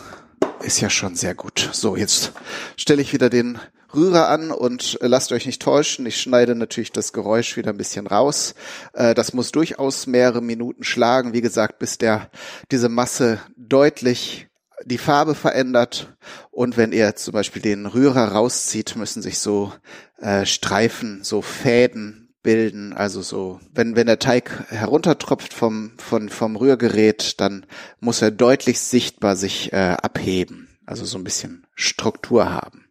ist 0.62 0.82
ja 0.82 0.90
schon 0.90 1.16
sehr 1.16 1.36
gut. 1.36 1.70
So, 1.74 1.96
jetzt 1.96 2.32
stelle 2.78 3.02
ich 3.02 3.14
wieder 3.14 3.30
den 3.30 3.60
Rührer 3.94 4.30
an 4.30 4.52
und 4.52 4.98
lasst 5.02 5.32
euch 5.32 5.46
nicht 5.46 5.62
täuschen. 5.62 6.06
Ich 6.06 6.20
schneide 6.22 6.56
natürlich 6.56 6.92
das 6.92 7.14
Geräusch 7.14 7.58
wieder 7.58 7.72
ein 7.72 7.78
bisschen 7.78 8.08
raus. 8.08 8.56
Äh, 8.94 9.14
das 9.14 9.34
muss 9.34 9.52
durchaus 9.52 10.08
mehrere 10.08 10.42
Minuten 10.42 10.84
schlagen. 10.84 11.34
Wie 11.34 11.42
gesagt, 11.42 11.80
bis 11.80 11.98
der, 11.98 12.30
diese 12.72 12.90
Masse 12.90 13.40
deutlich 13.56 14.48
die 14.86 14.98
Farbe 14.98 15.36
verändert. 15.36 16.16
Und 16.52 16.78
wenn 16.78 16.92
ihr 16.92 17.16
zum 17.16 17.34
Beispiel 17.34 17.62
den 17.62 17.86
Rührer 17.86 18.32
rauszieht, 18.34 18.96
müssen 18.96 19.22
sich 19.22 19.40
so 19.40 19.72
äh, 20.20 20.46
Streifen, 20.46 21.24
so 21.24 21.42
Fäden 21.42 22.24
bilden. 22.44 22.94
Also 22.94 23.22
so, 23.22 23.60
wenn, 23.74 23.96
wenn 23.96 24.08
der 24.08 24.20
Teig 24.20 24.66
heruntertropft 24.70 25.54
vom, 25.54 25.94
von, 25.98 26.30
vom 26.30 26.56
Rührgerät, 26.56 27.40
dann 27.40 27.66
muss 28.00 28.22
er 28.22 28.32
deutlich 28.32 28.80
sichtbar 28.80 29.36
sich 29.36 29.72
äh, 29.74 29.96
abheben. 30.02 30.68
Also 30.86 31.06
so 31.06 31.18
ein 31.18 31.24
bisschen 31.24 31.66
Struktur 31.76 32.52
haben. 32.52 32.86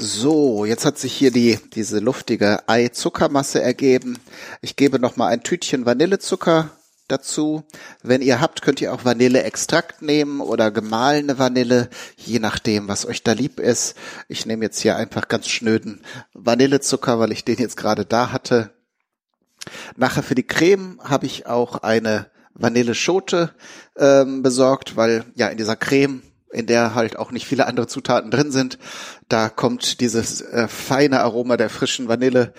So, 0.00 0.64
jetzt 0.64 0.84
hat 0.84 0.96
sich 0.96 1.12
hier 1.12 1.32
die, 1.32 1.58
diese 1.74 1.98
luftige 1.98 2.68
Ei-Zuckermasse 2.68 3.60
ergeben. 3.60 4.16
Ich 4.60 4.76
gebe 4.76 5.00
noch 5.00 5.16
mal 5.16 5.26
ein 5.26 5.42
Tütchen 5.42 5.86
Vanillezucker 5.86 6.70
dazu. 7.08 7.64
Wenn 8.04 8.22
ihr 8.22 8.40
habt, 8.40 8.62
könnt 8.62 8.80
ihr 8.80 8.94
auch 8.94 9.04
Vanilleextrakt 9.04 10.00
nehmen 10.00 10.40
oder 10.40 10.70
gemahlene 10.70 11.40
Vanille, 11.40 11.90
je 12.14 12.38
nachdem, 12.38 12.86
was 12.86 13.06
euch 13.06 13.24
da 13.24 13.32
lieb 13.32 13.58
ist. 13.58 13.96
Ich 14.28 14.46
nehme 14.46 14.66
jetzt 14.66 14.78
hier 14.78 14.94
einfach 14.94 15.26
ganz 15.26 15.48
schnöden 15.48 16.00
Vanillezucker, 16.32 17.18
weil 17.18 17.32
ich 17.32 17.44
den 17.44 17.58
jetzt 17.58 17.76
gerade 17.76 18.04
da 18.04 18.30
hatte. 18.30 18.70
Nachher 19.96 20.22
für 20.22 20.36
die 20.36 20.46
Creme 20.46 21.00
habe 21.02 21.26
ich 21.26 21.46
auch 21.46 21.82
eine 21.82 22.30
Vanilleschote 22.54 23.52
ähm, 23.96 24.44
besorgt, 24.44 24.94
weil 24.96 25.24
ja 25.34 25.48
in 25.48 25.58
dieser 25.58 25.74
Creme 25.74 26.22
in 26.52 26.66
der 26.66 26.94
halt 26.94 27.18
auch 27.18 27.30
nicht 27.30 27.46
viele 27.46 27.66
andere 27.66 27.86
Zutaten 27.86 28.30
drin 28.30 28.50
sind. 28.50 28.78
Da 29.28 29.48
kommt 29.48 30.00
dieses 30.00 30.40
äh, 30.40 30.68
feine 30.68 31.20
Aroma 31.20 31.56
der 31.56 31.70
frischen 31.70 32.08
Vanille 32.08 32.52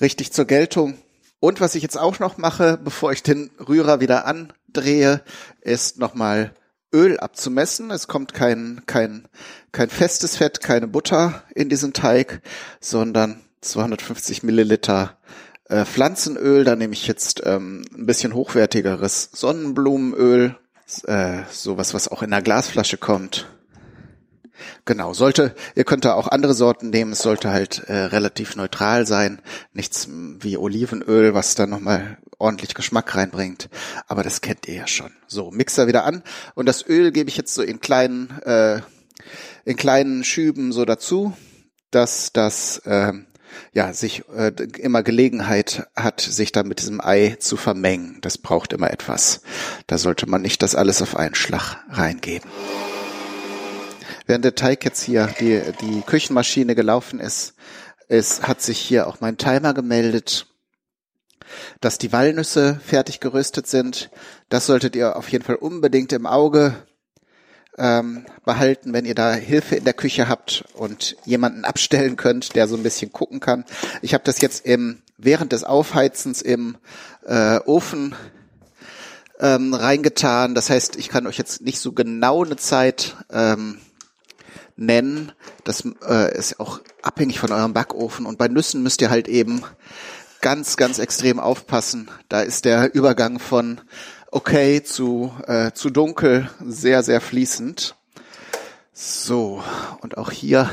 richtig 0.00 0.32
zur 0.32 0.44
Geltung. 0.44 0.98
Und 1.40 1.60
was 1.60 1.74
ich 1.74 1.82
jetzt 1.82 1.98
auch 1.98 2.18
noch 2.18 2.38
mache, 2.38 2.78
bevor 2.82 3.12
ich 3.12 3.22
den 3.22 3.50
Rührer 3.68 4.00
wieder 4.00 4.26
andrehe, 4.26 5.22
ist 5.60 5.98
nochmal 5.98 6.52
Öl 6.92 7.18
abzumessen. 7.18 7.90
Es 7.90 8.08
kommt 8.08 8.32
kein, 8.32 8.82
kein, 8.86 9.28
kein 9.72 9.90
festes 9.90 10.36
Fett, 10.36 10.60
keine 10.60 10.88
Butter 10.88 11.42
in 11.54 11.68
diesen 11.68 11.92
Teig, 11.92 12.40
sondern 12.80 13.40
250 13.60 14.42
Milliliter 14.44 15.18
äh, 15.68 15.84
Pflanzenöl. 15.84 16.64
Da 16.64 16.74
nehme 16.74 16.94
ich 16.94 17.06
jetzt 17.06 17.42
ähm, 17.44 17.84
ein 17.94 18.06
bisschen 18.06 18.34
hochwertigeres 18.34 19.30
Sonnenblumenöl 19.32 20.56
äh, 21.04 21.42
sowas, 21.50 21.94
was 21.94 22.08
auch 22.08 22.22
in 22.22 22.32
einer 22.32 22.42
Glasflasche 22.42 22.96
kommt. 22.96 23.46
Genau, 24.84 25.12
sollte, 25.12 25.54
ihr 25.74 25.84
könnt 25.84 26.04
da 26.04 26.14
auch 26.14 26.28
andere 26.28 26.54
Sorten 26.54 26.90
nehmen, 26.90 27.12
es 27.12 27.18
sollte 27.18 27.50
halt 27.50 27.80
äh, 27.88 27.94
relativ 27.94 28.56
neutral 28.56 29.06
sein, 29.06 29.42
nichts 29.72 30.08
wie 30.10 30.56
Olivenöl, 30.56 31.34
was 31.34 31.54
da 31.54 31.66
nochmal 31.66 32.18
ordentlich 32.38 32.74
Geschmack 32.74 33.14
reinbringt, 33.14 33.68
aber 34.06 34.22
das 34.22 34.40
kennt 34.40 34.66
ihr 34.66 34.74
ja 34.74 34.86
schon. 34.86 35.10
So, 35.26 35.50
Mixer 35.50 35.86
wieder 35.88 36.04
an 36.04 36.22
und 36.54 36.66
das 36.66 36.86
Öl 36.86 37.12
gebe 37.12 37.28
ich 37.28 37.36
jetzt 37.36 37.54
so 37.54 37.62
in 37.62 37.80
kleinen, 37.80 38.30
äh, 38.42 38.80
in 39.64 39.76
kleinen 39.76 40.24
Schüben 40.24 40.72
so 40.72 40.84
dazu, 40.84 41.36
dass 41.90 42.32
das 42.32 42.78
äh, 42.78 43.12
ja, 43.72 43.92
sich 43.92 44.24
äh, 44.34 44.52
immer 44.78 45.02
Gelegenheit 45.02 45.86
hat, 45.94 46.20
sich 46.20 46.52
da 46.52 46.62
mit 46.62 46.80
diesem 46.80 47.00
Ei 47.00 47.36
zu 47.38 47.56
vermengen. 47.56 48.18
Das 48.22 48.38
braucht 48.38 48.72
immer 48.72 48.90
etwas. 48.90 49.42
Da 49.86 49.98
sollte 49.98 50.28
man 50.28 50.42
nicht 50.42 50.62
das 50.62 50.74
alles 50.74 51.02
auf 51.02 51.16
einen 51.16 51.34
Schlag 51.34 51.78
reingeben. 51.90 52.50
Während 54.26 54.44
der 54.44 54.54
Teig 54.54 54.84
jetzt 54.84 55.02
hier 55.02 55.28
die, 55.38 55.62
die 55.80 56.02
Küchenmaschine 56.02 56.74
gelaufen 56.74 57.20
ist, 57.20 57.54
es 58.08 58.42
hat 58.42 58.62
sich 58.62 58.78
hier 58.78 59.06
auch 59.06 59.20
mein 59.20 59.36
Timer 59.36 59.74
gemeldet, 59.74 60.46
dass 61.80 61.98
die 61.98 62.12
Walnüsse 62.12 62.80
fertig 62.84 63.20
geröstet 63.20 63.66
sind. 63.66 64.10
Das 64.48 64.66
solltet 64.66 64.96
ihr 64.96 65.16
auf 65.16 65.28
jeden 65.28 65.44
Fall 65.44 65.56
unbedingt 65.56 66.12
im 66.12 66.26
Auge 66.26 66.85
ähm, 67.78 68.26
behalten, 68.44 68.92
wenn 68.92 69.04
ihr 69.04 69.14
da 69.14 69.32
Hilfe 69.32 69.76
in 69.76 69.84
der 69.84 69.94
Küche 69.94 70.28
habt 70.28 70.64
und 70.74 71.16
jemanden 71.24 71.64
abstellen 71.64 72.16
könnt, 72.16 72.54
der 72.54 72.68
so 72.68 72.76
ein 72.76 72.82
bisschen 72.82 73.12
gucken 73.12 73.40
kann. 73.40 73.64
Ich 74.02 74.14
habe 74.14 74.24
das 74.24 74.40
jetzt 74.40 74.64
im 74.66 75.02
während 75.18 75.52
des 75.52 75.64
Aufheizens 75.64 76.42
im 76.42 76.76
äh, 77.26 77.58
Ofen 77.64 78.14
ähm, 79.40 79.74
reingetan. 79.74 80.54
Das 80.54 80.70
heißt, 80.70 80.96
ich 80.96 81.08
kann 81.08 81.26
euch 81.26 81.38
jetzt 81.38 81.62
nicht 81.62 81.80
so 81.80 81.92
genau 81.92 82.44
eine 82.44 82.56
Zeit 82.56 83.16
ähm, 83.32 83.78
nennen. 84.76 85.32
Das 85.64 85.84
äh, 86.06 86.36
ist 86.36 86.60
auch 86.60 86.80
abhängig 87.02 87.38
von 87.38 87.52
eurem 87.52 87.72
Backofen. 87.72 88.26
Und 88.26 88.38
bei 88.38 88.48
Nüssen 88.48 88.82
müsst 88.82 89.00
ihr 89.00 89.10
halt 89.10 89.28
eben 89.28 89.62
ganz, 90.40 90.76
ganz 90.76 90.98
extrem 90.98 91.40
aufpassen. 91.40 92.10
Da 92.28 92.42
ist 92.42 92.64
der 92.64 92.94
Übergang 92.94 93.38
von 93.38 93.80
okay 94.30 94.82
zu, 94.82 95.32
äh, 95.46 95.72
zu 95.72 95.90
dunkel, 95.90 96.50
sehr, 96.64 97.02
sehr 97.02 97.20
fließend. 97.20 97.96
So, 98.92 99.62
und 100.00 100.16
auch 100.16 100.30
hier 100.30 100.70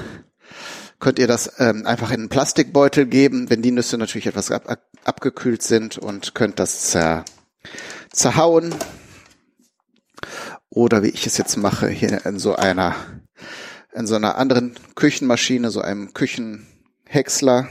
könnt 0.99 1.19
ihr 1.19 1.27
das 1.27 1.59
ähm, 1.59 1.85
einfach 1.85 2.11
in 2.11 2.21
einen 2.21 2.29
Plastikbeutel 2.29 3.05
geben, 3.05 3.49
wenn 3.49 3.61
die 3.61 3.71
Nüsse 3.71 3.97
natürlich 3.97 4.27
etwas 4.27 4.51
ab, 4.51 4.69
ab, 4.69 4.81
abgekühlt 5.03 5.61
sind 5.61 5.97
und 5.97 6.33
könnt 6.33 6.59
das 6.59 6.91
zer, 6.91 7.25
zerhauen. 8.11 8.73
Oder 10.69 11.03
wie 11.03 11.09
ich 11.09 11.27
es 11.27 11.37
jetzt 11.37 11.57
mache, 11.57 11.89
hier 11.89 12.25
in 12.25 12.39
so 12.39 12.55
einer, 12.55 12.95
in 13.93 14.07
so 14.07 14.15
einer 14.15 14.37
anderen 14.37 14.75
Küchenmaschine, 14.95 15.69
so 15.69 15.81
einem 15.81 16.13
Küchenhäcksler, 16.13 17.67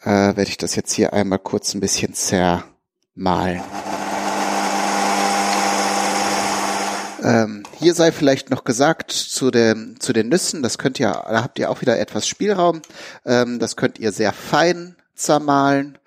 äh, 0.00 0.08
werde 0.08 0.48
ich 0.48 0.56
das 0.56 0.74
jetzt 0.74 0.92
hier 0.94 1.12
einmal 1.12 1.38
kurz 1.38 1.74
ein 1.74 1.80
bisschen 1.80 2.14
zermahlen. 3.20 3.60
Ähm, 7.22 7.64
hier 7.78 7.94
sei 7.94 8.12
vielleicht 8.12 8.48
noch 8.48 8.64
gesagt 8.64 9.12
zu 9.12 9.50
den, 9.50 9.96
zu 10.00 10.14
den 10.14 10.28
Nüssen, 10.28 10.62
das 10.62 10.78
könnt 10.78 10.98
ihr, 10.98 11.10
da 11.12 11.42
habt 11.42 11.58
ihr 11.58 11.70
auch 11.70 11.82
wieder 11.82 11.98
etwas 11.98 12.26
Spielraum. 12.26 12.80
Ähm, 13.26 13.58
das 13.58 13.76
könnt 13.76 13.98
ihr 13.98 14.12
sehr 14.12 14.32
fein 14.32 14.96
zermahlen 15.14 15.98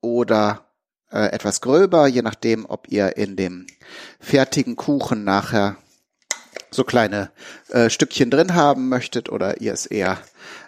oder 0.00 0.64
äh, 1.12 1.26
etwas 1.32 1.60
gröber, 1.60 2.06
je 2.06 2.22
nachdem, 2.22 2.64
ob 2.64 2.88
ihr 2.88 3.18
in 3.18 3.36
dem 3.36 3.66
fertigen 4.18 4.76
Kuchen 4.76 5.22
nachher 5.22 5.76
so 6.70 6.82
kleine 6.82 7.30
äh, 7.68 7.90
Stückchen 7.90 8.30
drin 8.30 8.54
haben 8.54 8.88
möchtet 8.88 9.28
oder 9.28 9.60
ihr 9.60 9.74
es 9.74 9.84
eher 9.84 10.18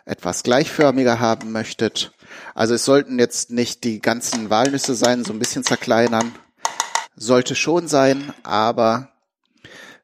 etwas 0.05 0.43
gleichförmiger 0.43 1.21
haben 1.21 1.53
möchtet. 1.53 2.13
Also 2.55 2.75
es 2.75 2.85
sollten 2.85 3.19
jetzt 3.19 3.51
nicht 3.51 3.85
die 3.85 4.01
ganzen 4.01 4.51
Walnüsse 4.51 4.95
sein, 4.95 5.25
so 5.25 5.33
ein 5.33 5.39
bisschen 5.39 5.65
zerkleinern. 5.65 6.35
Sollte 7.17 7.55
schon 7.55 7.89
sein, 7.89 8.33
aber 8.43 9.11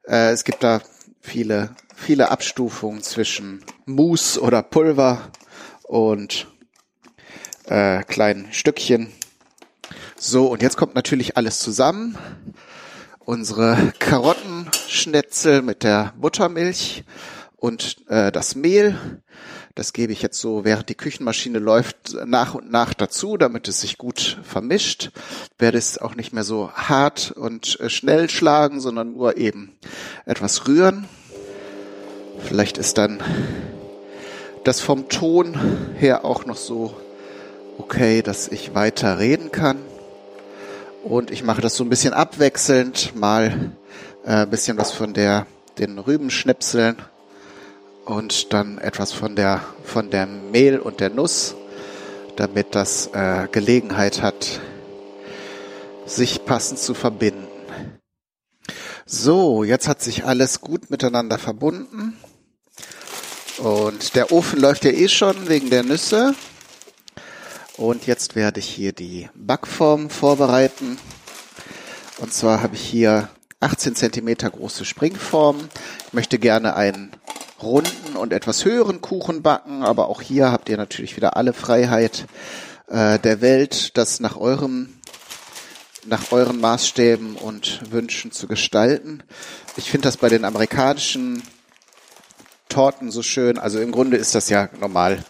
äh, 0.06 0.30
es 0.30 0.44
gibt 0.44 0.62
da 0.62 0.80
viele, 1.20 1.74
viele 1.94 2.30
Abstufungen 2.30 3.02
zwischen 3.02 3.64
Mousse 3.86 4.40
oder 4.40 4.62
Pulver 4.62 5.30
und 5.84 6.46
äh, 7.66 8.02
kleinen 8.04 8.52
Stückchen. 8.52 9.12
So, 10.16 10.46
und 10.46 10.62
jetzt 10.62 10.76
kommt 10.76 10.94
natürlich 10.94 11.36
alles 11.36 11.58
zusammen. 11.58 12.16
Unsere 13.18 13.92
Karottenschnetzel 13.98 15.62
mit 15.62 15.82
der 15.82 16.12
Buttermilch 16.16 17.04
und 17.56 17.96
äh, 18.08 18.32
das 18.32 18.54
Mehl. 18.54 19.22
Das 19.74 19.94
gebe 19.94 20.12
ich 20.12 20.20
jetzt 20.20 20.38
so, 20.38 20.66
während 20.66 20.90
die 20.90 20.94
Küchenmaschine 20.94 21.58
läuft, 21.58 22.14
nach 22.26 22.54
und 22.54 22.70
nach 22.70 22.92
dazu, 22.92 23.38
damit 23.38 23.68
es 23.68 23.80
sich 23.80 23.96
gut 23.96 24.38
vermischt. 24.42 25.12
Werde 25.58 25.78
es 25.78 25.96
auch 25.96 26.14
nicht 26.14 26.34
mehr 26.34 26.44
so 26.44 26.70
hart 26.72 27.30
und 27.30 27.80
äh, 27.80 27.88
schnell 27.88 28.28
schlagen, 28.28 28.80
sondern 28.80 29.12
nur 29.12 29.38
eben 29.38 29.72
etwas 30.26 30.68
rühren. 30.68 31.06
Vielleicht 32.38 32.76
ist 32.76 32.98
dann 32.98 33.22
das 34.64 34.80
vom 34.80 35.08
Ton 35.08 35.58
her 35.96 36.26
auch 36.26 36.44
noch 36.44 36.56
so 36.56 36.94
okay, 37.78 38.20
dass 38.20 38.48
ich 38.48 38.74
weiter 38.74 39.18
reden 39.18 39.52
kann. 39.52 39.78
Und 41.02 41.30
ich 41.30 41.44
mache 41.44 41.62
das 41.62 41.76
so 41.76 41.84
ein 41.84 41.88
bisschen 41.88 42.12
abwechselnd, 42.12 43.16
mal 43.16 43.72
äh, 44.24 44.46
bisschen 44.46 44.76
was 44.76 44.92
von 44.92 45.14
der 45.14 45.46
den 45.78 45.98
Rübenschnipseln 45.98 46.96
und 48.04 48.52
dann 48.52 48.78
etwas 48.78 49.12
von 49.12 49.36
der, 49.36 49.64
von 49.84 50.10
der 50.10 50.26
Mehl 50.26 50.78
und 50.78 51.00
der 51.00 51.10
Nuss, 51.10 51.54
damit 52.36 52.74
das 52.74 53.08
äh, 53.08 53.48
Gelegenheit 53.50 54.22
hat, 54.22 54.60
sich 56.06 56.44
passend 56.44 56.78
zu 56.78 56.94
verbinden. 56.94 57.48
So, 59.06 59.64
jetzt 59.64 59.88
hat 59.88 60.02
sich 60.02 60.24
alles 60.24 60.60
gut 60.60 60.90
miteinander 60.90 61.38
verbunden. 61.38 62.16
Und 63.58 64.14
der 64.14 64.32
Ofen 64.32 64.60
läuft 64.60 64.84
ja 64.84 64.90
eh 64.90 65.08
schon 65.08 65.48
wegen 65.48 65.70
der 65.70 65.82
Nüsse. 65.82 66.34
Und 67.76 68.06
jetzt 68.06 68.34
werde 68.34 68.60
ich 68.60 68.68
hier 68.68 68.92
die 68.92 69.28
Backform 69.34 70.10
vorbereiten. 70.10 70.98
Und 72.18 72.32
zwar 72.32 72.62
habe 72.62 72.74
ich 72.74 72.82
hier 72.82 73.28
18 73.60 73.94
Zentimeter 73.94 74.50
große 74.50 74.84
Springformen. 74.84 75.68
Ich 76.06 76.12
möchte 76.12 76.38
gerne 76.38 76.74
einen 76.74 77.12
runden 77.62 78.16
und 78.16 78.32
etwas 78.32 78.64
höheren 78.64 79.00
Kuchen 79.00 79.42
backen, 79.42 79.82
aber 79.82 80.08
auch 80.08 80.20
hier 80.20 80.50
habt 80.50 80.68
ihr 80.68 80.76
natürlich 80.76 81.16
wieder 81.16 81.36
alle 81.36 81.52
Freiheit 81.52 82.26
äh, 82.88 83.18
der 83.18 83.40
Welt, 83.40 83.96
das 83.96 84.20
nach 84.20 84.36
eurem 84.36 84.94
nach 86.04 86.32
euren 86.32 86.60
Maßstäben 86.60 87.36
und 87.36 87.80
Wünschen 87.92 88.32
zu 88.32 88.48
gestalten. 88.48 89.22
Ich 89.76 89.88
finde 89.88 90.08
das 90.08 90.16
bei 90.16 90.28
den 90.28 90.44
amerikanischen 90.44 91.42
Torten 92.68 93.10
so 93.12 93.22
schön. 93.22 93.58
Also 93.58 93.80
im 93.80 93.92
Grunde 93.92 94.16
ist 94.16 94.34
das 94.34 94.48
ja 94.48 94.68
normal 94.80 95.24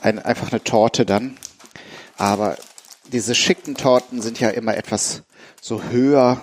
ein, 0.00 0.18
einfach 0.18 0.50
eine 0.50 0.64
Torte 0.64 1.06
dann. 1.06 1.36
Aber 2.16 2.56
diese 3.12 3.34
schicken 3.34 3.76
Torten 3.76 4.20
sind 4.20 4.40
ja 4.40 4.50
immer 4.50 4.76
etwas 4.76 5.22
so 5.60 5.82
höher 5.84 6.40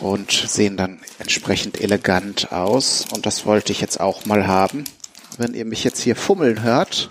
und 0.00 0.30
sehen 0.30 0.76
dann 0.76 1.00
entsprechend 1.18 1.80
elegant 1.80 2.52
aus. 2.52 3.04
Und 3.12 3.26
das 3.26 3.46
wollte 3.46 3.72
ich 3.72 3.80
jetzt 3.80 4.00
auch 4.00 4.26
mal 4.26 4.46
haben. 4.46 4.84
Wenn 5.38 5.54
ihr 5.54 5.64
mich 5.64 5.84
jetzt 5.84 6.00
hier 6.00 6.16
fummeln 6.16 6.62
hört, 6.62 7.10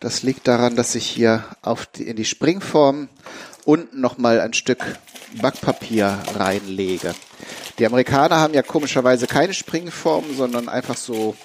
das 0.00 0.22
liegt 0.22 0.48
daran, 0.48 0.76
dass 0.76 0.94
ich 0.94 1.06
hier 1.06 1.44
auf 1.62 1.86
die, 1.86 2.04
in 2.04 2.16
die 2.16 2.24
Springform 2.24 3.08
unten 3.64 4.00
nochmal 4.00 4.40
ein 4.40 4.54
Stück 4.54 4.98
Backpapier 5.40 6.18
reinlege. 6.34 7.14
Die 7.78 7.86
Amerikaner 7.86 8.36
haben 8.36 8.54
ja 8.54 8.62
komischerweise 8.62 9.26
keine 9.26 9.52
Springform, 9.52 10.24
sondern 10.34 10.68
einfach 10.68 10.96
so, 10.96 11.36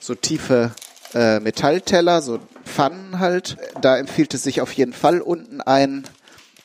so 0.00 0.14
tiefe 0.14 0.72
äh, 1.14 1.40
Metallteller, 1.40 2.20
so 2.20 2.40
Pfannen 2.64 3.18
halt. 3.18 3.56
Da 3.80 3.96
empfiehlt 3.96 4.34
es 4.34 4.42
sich 4.42 4.60
auf 4.60 4.72
jeden 4.72 4.92
Fall 4.92 5.20
unten 5.20 5.60
ein 5.62 6.04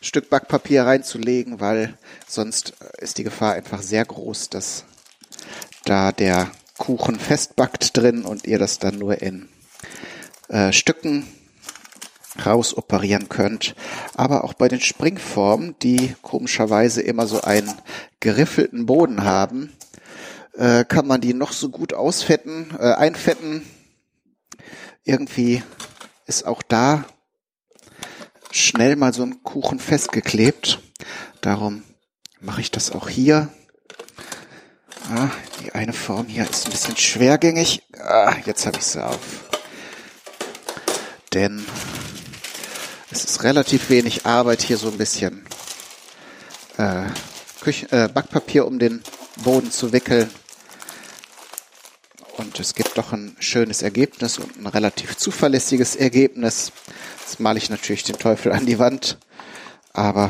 Stück 0.04 0.30
Backpapier 0.30 0.86
reinzulegen, 0.86 1.62
weil 1.62 1.98
sonst 2.28 2.74
ist 2.98 3.18
die 3.18 3.24
Gefahr 3.24 3.54
einfach 3.54 3.82
sehr 3.82 4.04
groß, 4.04 4.50
dass 4.50 4.84
da 5.86 6.12
der 6.12 6.52
Kuchen 6.78 7.18
festbackt 7.18 7.96
drin 7.96 8.26
und 8.26 8.46
ihr 8.46 8.60
das 8.60 8.80
dann 8.80 9.00
nur 9.00 9.22
in 9.22 9.48
äh, 10.50 10.74
Stücken 10.74 11.26
rausoperieren 12.46 13.30
könnt. 13.30 13.76
Aber 14.14 14.44
auch 14.44 14.54
bei 14.54 14.68
den 14.68 14.82
Springformen, 14.82 15.76
die 15.82 16.16
komischerweise 16.22 17.02
immer 17.02 17.26
so 17.26 17.40
einen 17.40 17.74
geriffelten 18.20 18.86
Boden 18.86 19.24
haben, 19.24 19.72
äh, 20.58 20.84
kann 20.84 21.08
man 21.08 21.22
die 21.22 21.34
noch 21.34 21.54
so 21.54 21.70
gut 21.70 21.94
ausfetten, 21.94 22.76
äh, 22.78 22.92
einfetten. 22.92 23.66
Irgendwie 25.06 25.64
ist 26.26 26.46
auch 26.46 26.62
da 26.62 27.06
schnell 28.54 28.96
mal 28.96 29.14
so 29.14 29.24
ein 29.24 29.44
Kuchen 29.44 29.80
festgeklebt. 29.80 30.80
Darum 31.42 31.84
mache 32.40 32.62
ich 32.62 32.72
das 32.72 32.92
auch 32.92 33.10
hier. 33.10 33.50
Ah, 35.10 35.30
die 35.60 35.74
eine 35.74 35.92
Form 35.92 36.28
hier 36.28 36.50
ist 36.50 36.66
ein 36.66 36.72
bisschen 36.72 36.96
schwergängig. 36.96 37.84
Ah, 38.00 38.36
jetzt 38.46 38.66
habe 38.66 38.78
ich 38.78 38.86
sie 38.86 39.04
auf. 39.04 39.20
Denn 41.34 41.66
es 43.12 43.26
ist 43.26 43.44
relativ 43.44 43.90
wenig 43.90 44.26
Arbeit, 44.26 44.62
hier 44.62 44.78
so 44.78 44.88
ein 44.88 44.98
bisschen 44.98 45.46
äh, 46.78 47.04
Küche, 47.62 47.92
äh, 47.92 48.08
Backpapier 48.08 48.66
um 48.68 48.80
den 48.80 49.02
Boden 49.44 49.72
zu 49.72 49.92
wickeln. 49.92 50.30
Und 52.38 52.60
es 52.60 52.76
gibt 52.76 52.98
doch 52.98 53.14
ein 53.14 53.36
schönes 53.40 53.82
Ergebnis 53.82 54.38
und 54.38 54.58
ein 54.58 54.68
relativ 54.68 55.18
zuverlässiges 55.18 55.96
Ergebnis. 55.96 56.72
Jetzt 57.34 57.40
male 57.40 57.58
ich 57.58 57.72
natürlich 57.72 58.04
den 58.04 58.20
Teufel 58.20 58.52
an 58.52 58.68
die 58.68 58.78
Wand, 58.78 59.18
aber 59.92 60.30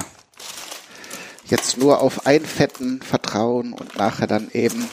jetzt 1.48 1.78
nur 1.78 2.00
auf 2.00 2.26
Einfetten 2.26 3.02
vertrauen 3.02 3.74
und 3.74 3.98
nachher 3.98 4.26
dann 4.26 4.50
eben 4.52 4.90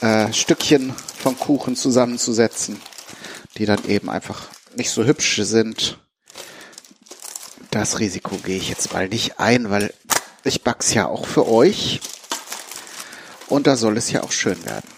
äh, 0.00 0.32
Stückchen 0.32 0.92
vom 1.22 1.38
Kuchen 1.38 1.76
zusammenzusetzen, 1.76 2.80
die 3.56 3.66
dann 3.66 3.84
eben 3.84 4.10
einfach 4.10 4.48
nicht 4.74 4.90
so 4.90 5.04
hübsch 5.04 5.36
sind. 5.42 6.00
Das 7.70 8.00
Risiko 8.00 8.34
gehe 8.38 8.56
ich 8.56 8.68
jetzt 8.68 8.92
mal 8.92 9.08
nicht 9.08 9.38
ein, 9.38 9.70
weil 9.70 9.94
ich 10.42 10.64
back's 10.64 10.92
ja 10.92 11.06
auch 11.06 11.24
für 11.24 11.46
euch 11.46 12.00
und 13.46 13.68
da 13.68 13.76
soll 13.76 13.96
es 13.96 14.10
ja 14.10 14.24
auch 14.24 14.32
schön 14.32 14.64
werden. 14.64 14.90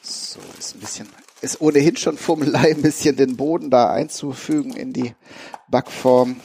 So, 0.00 0.40
ist 0.58 0.76
ein 0.76 0.80
bisschen 0.80 1.08
ist 1.54 1.60
ohnehin 1.60 1.96
schon 1.96 2.18
Fummelei, 2.18 2.72
ein 2.72 2.82
bisschen 2.82 3.16
den 3.16 3.36
Boden 3.36 3.70
da 3.70 3.90
einzufügen 3.90 4.74
in 4.74 4.92
die 4.92 5.14
Backform. 5.68 6.40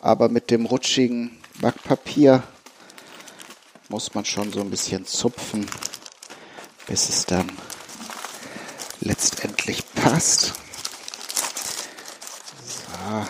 Aber 0.00 0.28
mit 0.28 0.50
dem 0.50 0.66
rutschigen 0.66 1.38
Backpapier 1.60 2.42
muss 3.88 4.14
man 4.14 4.26
schon 4.26 4.52
so 4.52 4.60
ein 4.60 4.70
bisschen 4.70 5.06
zupfen, 5.06 5.66
bis 6.86 7.08
es 7.08 7.24
dann 7.24 7.50
letztendlich 9.00 9.82
passt. 9.94 10.52
So. 12.66 13.26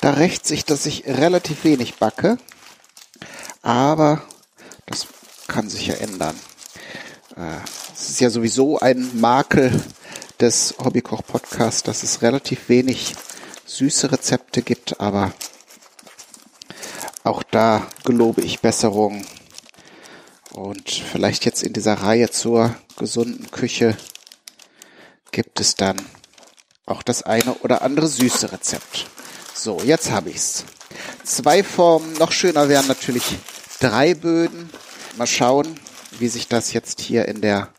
Da 0.00 0.10
rächt 0.10 0.46
sich, 0.46 0.64
dass 0.64 0.84
ich 0.84 1.06
relativ 1.06 1.64
wenig 1.64 1.94
backe, 1.94 2.38
aber 3.62 4.22
das 4.86 5.06
kann 5.46 5.70
sich 5.70 5.86
ja 5.86 5.94
ändern. 5.94 6.38
Äh, 7.36 7.83
es 7.94 8.10
ist 8.10 8.20
ja 8.20 8.28
sowieso 8.28 8.78
ein 8.80 9.20
Makel 9.20 9.80
des 10.40 10.74
Hobbykoch-Podcasts, 10.78 11.84
dass 11.84 12.02
es 12.02 12.22
relativ 12.22 12.68
wenig 12.68 13.14
süße 13.66 14.10
Rezepte 14.10 14.62
gibt, 14.62 15.00
aber 15.00 15.32
auch 17.22 17.42
da 17.44 17.86
gelobe 18.04 18.42
ich 18.42 18.60
Besserung. 18.60 19.24
Und 20.52 20.90
vielleicht 20.90 21.44
jetzt 21.44 21.62
in 21.62 21.72
dieser 21.72 21.94
Reihe 21.94 22.30
zur 22.30 22.74
gesunden 22.96 23.50
Küche 23.50 23.96
gibt 25.30 25.60
es 25.60 25.76
dann 25.76 25.96
auch 26.86 27.02
das 27.02 27.22
eine 27.22 27.54
oder 27.54 27.82
andere 27.82 28.08
süße 28.08 28.52
Rezept. 28.52 29.06
So, 29.54 29.80
jetzt 29.80 30.10
habe 30.10 30.30
ich's. 30.30 30.64
Zwei 31.24 31.62
Formen, 31.62 32.12
noch 32.14 32.32
schöner 32.32 32.68
wären 32.68 32.86
natürlich 32.86 33.24
drei 33.80 34.14
Böden. 34.14 34.68
Mal 35.16 35.26
schauen, 35.26 35.78
wie 36.18 36.28
sich 36.28 36.48
das 36.48 36.72
jetzt 36.72 37.00
hier 37.00 37.26
in 37.26 37.40
der 37.40 37.72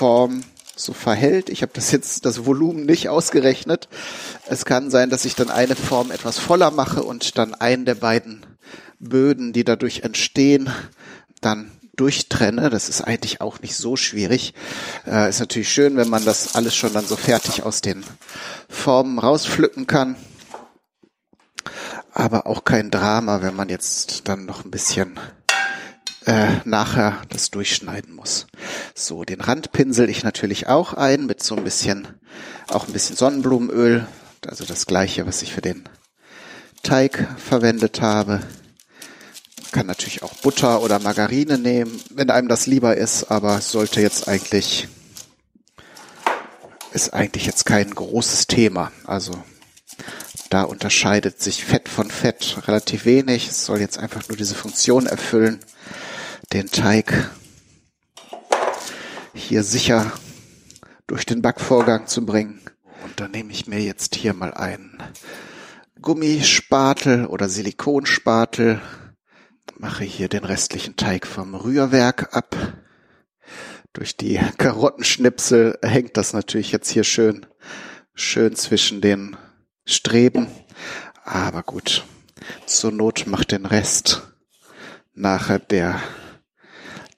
Form 0.00 0.44
so 0.76 0.94
verhält. 0.94 1.50
Ich 1.50 1.60
habe 1.60 1.72
das 1.74 1.90
jetzt 1.92 2.24
das 2.24 2.46
Volumen 2.46 2.86
nicht 2.86 3.10
ausgerechnet. 3.10 3.90
Es 4.48 4.64
kann 4.64 4.90
sein, 4.90 5.10
dass 5.10 5.26
ich 5.26 5.34
dann 5.34 5.50
eine 5.50 5.76
Form 5.76 6.10
etwas 6.10 6.38
voller 6.38 6.70
mache 6.70 7.02
und 7.02 7.36
dann 7.36 7.52
einen 7.54 7.84
der 7.84 7.96
beiden 7.96 8.46
Böden, 8.98 9.52
die 9.52 9.62
dadurch 9.62 10.00
entstehen, 10.00 10.70
dann 11.42 11.70
durchtrenne. 11.96 12.70
Das 12.70 12.88
ist 12.88 13.02
eigentlich 13.02 13.42
auch 13.42 13.60
nicht 13.60 13.76
so 13.76 13.96
schwierig. 13.96 14.54
Äh, 15.06 15.28
ist 15.28 15.40
natürlich 15.40 15.70
schön, 15.70 15.98
wenn 15.98 16.08
man 16.08 16.24
das 16.24 16.54
alles 16.54 16.74
schon 16.74 16.94
dann 16.94 17.04
so 17.04 17.16
fertig 17.16 17.62
aus 17.62 17.82
den 17.82 18.02
Formen 18.70 19.18
rauspflücken 19.18 19.86
kann. 19.86 20.16
Aber 22.14 22.46
auch 22.46 22.64
kein 22.64 22.90
Drama, 22.90 23.42
wenn 23.42 23.54
man 23.54 23.68
jetzt 23.68 24.28
dann 24.28 24.46
noch 24.46 24.64
ein 24.64 24.70
bisschen 24.70 25.20
äh, 26.30 26.60
nachher 26.64 27.20
das 27.28 27.50
durchschneiden 27.50 28.14
muss. 28.14 28.46
So, 28.94 29.24
den 29.24 29.40
Rand 29.40 29.72
pinsel 29.72 30.08
ich 30.08 30.22
natürlich 30.22 30.68
auch 30.68 30.94
ein 30.94 31.26
mit 31.26 31.42
so 31.42 31.56
ein 31.56 31.64
bisschen, 31.64 32.06
auch 32.68 32.86
ein 32.86 32.92
bisschen 32.92 33.16
Sonnenblumenöl, 33.16 34.06
also 34.46 34.64
das 34.64 34.86
gleiche, 34.86 35.26
was 35.26 35.42
ich 35.42 35.52
für 35.52 35.60
den 35.60 35.88
Teig 36.84 37.26
verwendet 37.36 38.00
habe. 38.00 38.40
kann 39.72 39.88
natürlich 39.88 40.22
auch 40.22 40.32
Butter 40.34 40.82
oder 40.82 41.00
Margarine 41.00 41.58
nehmen, 41.58 42.00
wenn 42.10 42.30
einem 42.30 42.46
das 42.46 42.68
lieber 42.68 42.96
ist, 42.96 43.24
aber 43.32 43.60
sollte 43.60 44.00
jetzt 44.00 44.28
eigentlich, 44.28 44.86
ist 46.92 47.12
eigentlich 47.12 47.46
jetzt 47.46 47.66
kein 47.66 47.92
großes 47.92 48.46
Thema. 48.46 48.92
Also 49.04 49.32
da 50.48 50.62
unterscheidet 50.62 51.42
sich 51.42 51.64
Fett 51.64 51.88
von 51.88 52.08
Fett 52.08 52.56
relativ 52.68 53.04
wenig. 53.04 53.48
Es 53.48 53.66
soll 53.66 53.80
jetzt 53.80 53.98
einfach 53.98 54.28
nur 54.28 54.36
diese 54.36 54.54
Funktion 54.54 55.06
erfüllen 55.06 55.58
den 56.52 56.70
Teig 56.70 57.30
hier 59.34 59.62
sicher 59.62 60.12
durch 61.06 61.24
den 61.24 61.42
Backvorgang 61.42 62.06
zu 62.06 62.26
bringen. 62.26 62.60
Und 63.04 63.20
dann 63.20 63.30
nehme 63.30 63.52
ich 63.52 63.66
mir 63.66 63.80
jetzt 63.80 64.14
hier 64.14 64.34
mal 64.34 64.52
einen 64.54 65.02
Gummispatel 66.00 67.26
oder 67.26 67.48
Silikonspatel, 67.48 68.80
mache 69.78 70.04
hier 70.04 70.28
den 70.28 70.44
restlichen 70.44 70.96
Teig 70.96 71.26
vom 71.26 71.54
Rührwerk 71.54 72.34
ab. 72.34 72.56
Durch 73.92 74.16
die 74.16 74.40
Karottenschnipsel 74.58 75.78
hängt 75.82 76.16
das 76.16 76.32
natürlich 76.32 76.72
jetzt 76.72 76.90
hier 76.90 77.04
schön, 77.04 77.46
schön 78.14 78.54
zwischen 78.56 79.00
den 79.00 79.36
Streben. 79.84 80.48
Aber 81.24 81.62
gut, 81.62 82.04
Zur 82.66 82.92
Not 82.92 83.26
macht 83.26 83.52
den 83.52 83.66
Rest 83.66 84.22
nachher 85.14 85.58
der, 85.58 86.00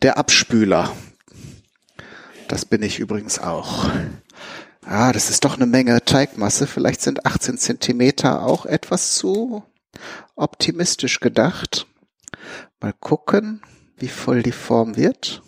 der 0.02 0.18
Abspüler. 0.18 0.92
Das 2.48 2.64
bin 2.64 2.82
ich 2.82 2.98
übrigens 2.98 3.38
auch. 3.38 3.88
Ah, 4.84 5.12
das 5.12 5.30
ist 5.30 5.44
doch 5.44 5.54
eine 5.54 5.66
Menge 5.66 6.04
Teigmasse. 6.04 6.66
Vielleicht 6.66 7.00
sind 7.00 7.24
18 7.24 7.56
Zentimeter 7.56 8.42
auch 8.42 8.66
etwas 8.66 9.14
zu 9.14 9.62
optimistisch 10.34 11.20
gedacht. 11.20 11.86
Mal 12.80 12.92
gucken, 12.92 13.62
wie 13.96 14.08
voll 14.08 14.42
die 14.42 14.52
Form 14.52 14.96
wird. 14.96 15.42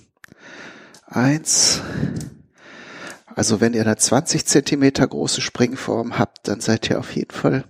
Eins. 1.06 1.82
Also 3.34 3.60
wenn 3.60 3.74
ihr 3.74 3.82
eine 3.82 3.96
20 3.96 4.46
Zentimeter 4.46 5.06
große 5.06 5.40
Springform 5.40 6.16
habt, 6.16 6.46
dann 6.46 6.60
seid 6.60 6.88
ihr 6.88 7.00
auf 7.00 7.16
jeden 7.16 7.32
Fall 7.32 7.64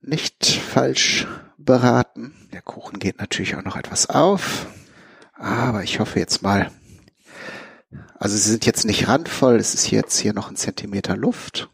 nicht 0.00 0.46
falsch 0.46 1.26
beraten. 1.58 2.34
Der 2.54 2.62
Kuchen 2.62 2.98
geht 2.98 3.18
natürlich 3.18 3.56
auch 3.56 3.64
noch 3.64 3.76
etwas 3.76 4.08
auf. 4.08 4.66
Aber 5.38 5.84
ich 5.84 6.00
hoffe 6.00 6.18
jetzt 6.18 6.42
mal, 6.42 6.70
also 8.18 8.36
sie 8.36 8.50
sind 8.50 8.66
jetzt 8.66 8.84
nicht 8.84 9.06
randvoll, 9.06 9.56
es 9.56 9.72
ist 9.72 9.90
jetzt 9.90 10.18
hier 10.18 10.32
noch 10.32 10.50
ein 10.50 10.56
Zentimeter 10.56 11.16
Luft. 11.16 11.70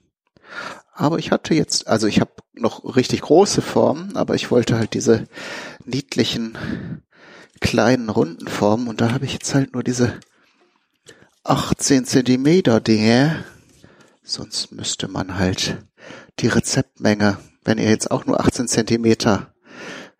Aber 0.93 1.19
ich 1.19 1.33
hatte 1.33 1.55
jetzt, 1.55 1.89
also 1.89 2.07
ich 2.07 2.21
habe 2.21 2.31
noch 2.53 2.97
richtig 2.97 3.23
große 3.23 3.63
Formen, 3.63 4.17
aber 4.17 4.35
ich 4.35 4.51
wollte 4.51 4.79
halt 4.79 4.95
diese 4.95 5.27
niedlichen 5.85 7.03
kleinen 7.61 8.11
runden 8.11 8.47
Formen 8.47 8.87
und 8.87 9.01
da 9.01 9.13
habe 9.13 9.25
ich 9.25 9.33
jetzt 9.33 9.55
halt 9.55 9.73
nur 9.73 9.83
diese 9.83 10.21
18 11.43 12.05
Zentimeter 12.05 12.81
Dinge. 12.81 13.45
Sonst 14.23 14.73
müsste 14.73 15.09
man 15.09 15.39
halt 15.39 15.79
die 16.39 16.49
Rezeptmenge, 16.49 17.39
wenn 17.65 17.79
ihr 17.79 17.89
jetzt 17.89 18.11
auch 18.11 18.27
nur 18.27 18.41
18 18.41 18.69
Zentimeter 18.69 19.55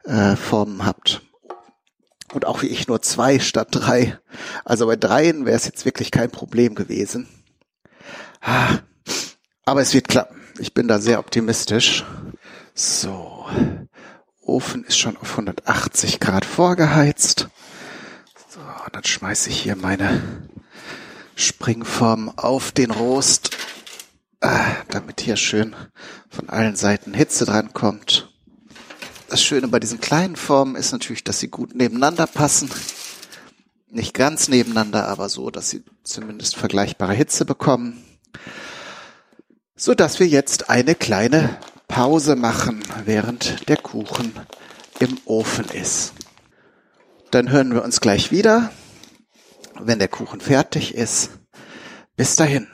äh, 0.05 0.35
Formen 0.37 0.85
habt, 0.85 1.23
und 2.35 2.47
auch 2.47 2.63
wie 2.63 2.67
ich 2.67 2.89
nur 2.89 3.03
zwei 3.03 3.39
statt 3.39 3.69
drei. 3.71 4.19
Also 4.65 4.87
bei 4.87 4.97
dreien 4.97 5.47
wäre 5.47 5.57
es 5.57 5.65
jetzt 5.65 5.85
wirklich 5.85 6.11
kein 6.11 6.31
Problem 6.31 6.75
gewesen. 6.75 7.29
Ah, 8.41 8.79
aber 9.65 9.81
es 9.81 9.95
wird 9.95 10.09
klappen. 10.09 10.41
Ich 10.59 10.75
bin 10.75 10.89
da 10.89 10.99
sehr 10.99 11.19
optimistisch. 11.19 12.05
So. 12.75 13.47
Ofen 14.43 14.85
ist 14.85 14.99
schon 14.99 15.17
auf 15.17 15.31
180 15.31 16.21
Grad 16.21 16.45
vorgeheizt. 16.45 17.49
So, 18.49 18.61
dann 18.93 19.05
schmeiße 19.05 19.49
ich 19.49 19.61
hier 19.61 19.75
meine 19.75 20.49
Springform 21.35 22.31
auf 22.37 22.71
den 22.71 22.91
Rost, 22.91 23.57
ah, 24.41 24.67
damit 24.91 25.21
hier 25.21 25.37
schön 25.37 25.75
von 26.29 26.49
allen 26.51 26.77
Seiten 26.77 27.15
Hitze 27.15 27.47
dran 27.47 27.73
kommt. 27.73 28.34
Das 29.35 29.43
Schöne 29.43 29.67
bei 29.67 29.81
diesen 29.81 30.01
kleinen 30.01 30.37
Formen 30.37 30.77
ist 30.77 30.93
natürlich, 30.93 31.25
dass 31.25 31.41
sie 31.41 31.49
gut 31.49 31.75
nebeneinander 31.75 32.29
passen. 32.29 32.71
Nicht 33.91 34.15
ganz 34.15 34.47
nebeneinander, 34.47 35.09
aber 35.09 35.29
so, 35.29 35.51
dass 35.51 35.71
sie 35.71 35.83
zumindest 36.05 36.55
vergleichbare 36.55 37.15
Hitze 37.15 37.45
bekommen. 37.45 38.01
So 39.75 39.93
dass 39.95 40.21
wir 40.21 40.29
jetzt 40.29 40.71
eine 40.71 40.95
kleine 40.95 41.59
Pause 41.89 42.37
machen, 42.37 42.85
während 43.07 43.69
der 43.69 43.77
Kuchen 43.77 44.35
im 45.01 45.19
Ofen 45.25 45.65
ist. 45.65 46.13
Dann 47.33 47.51
hören 47.51 47.75
wir 47.75 47.83
uns 47.83 48.01
gleich 48.01 48.31
wieder, 48.31 48.71
wenn 49.81 49.99
der 49.99 50.07
Kuchen 50.07 50.41
fertig 50.41 50.95
ist. 50.95 51.31
Bis 52.15 52.37
dahin. 52.37 52.69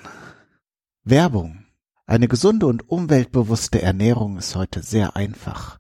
Werbung. 1.05 1.65
Eine 2.05 2.29
gesunde 2.29 2.67
und 2.67 2.87
umweltbewusste 2.87 3.81
Ernährung 3.81 4.37
ist 4.37 4.57
heute 4.57 4.83
sehr 4.83 5.17
einfach 5.17 5.79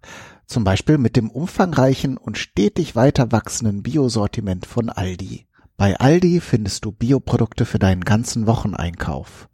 zum 0.50 0.64
Beispiel 0.64 0.98
mit 0.98 1.16
dem 1.16 1.30
umfangreichen 1.30 2.16
und 2.16 2.36
stetig 2.36 2.96
weiter 2.96 3.30
wachsenden 3.30 3.82
Biosortiment 3.82 4.66
von 4.66 4.90
Aldi. 4.90 5.46
Bei 5.76 5.98
Aldi 5.98 6.40
findest 6.40 6.84
du 6.84 6.92
Bioprodukte 6.92 7.64
für 7.64 7.78
deinen 7.78 8.02
ganzen 8.02 8.46
Wocheneinkauf. 8.46 9.48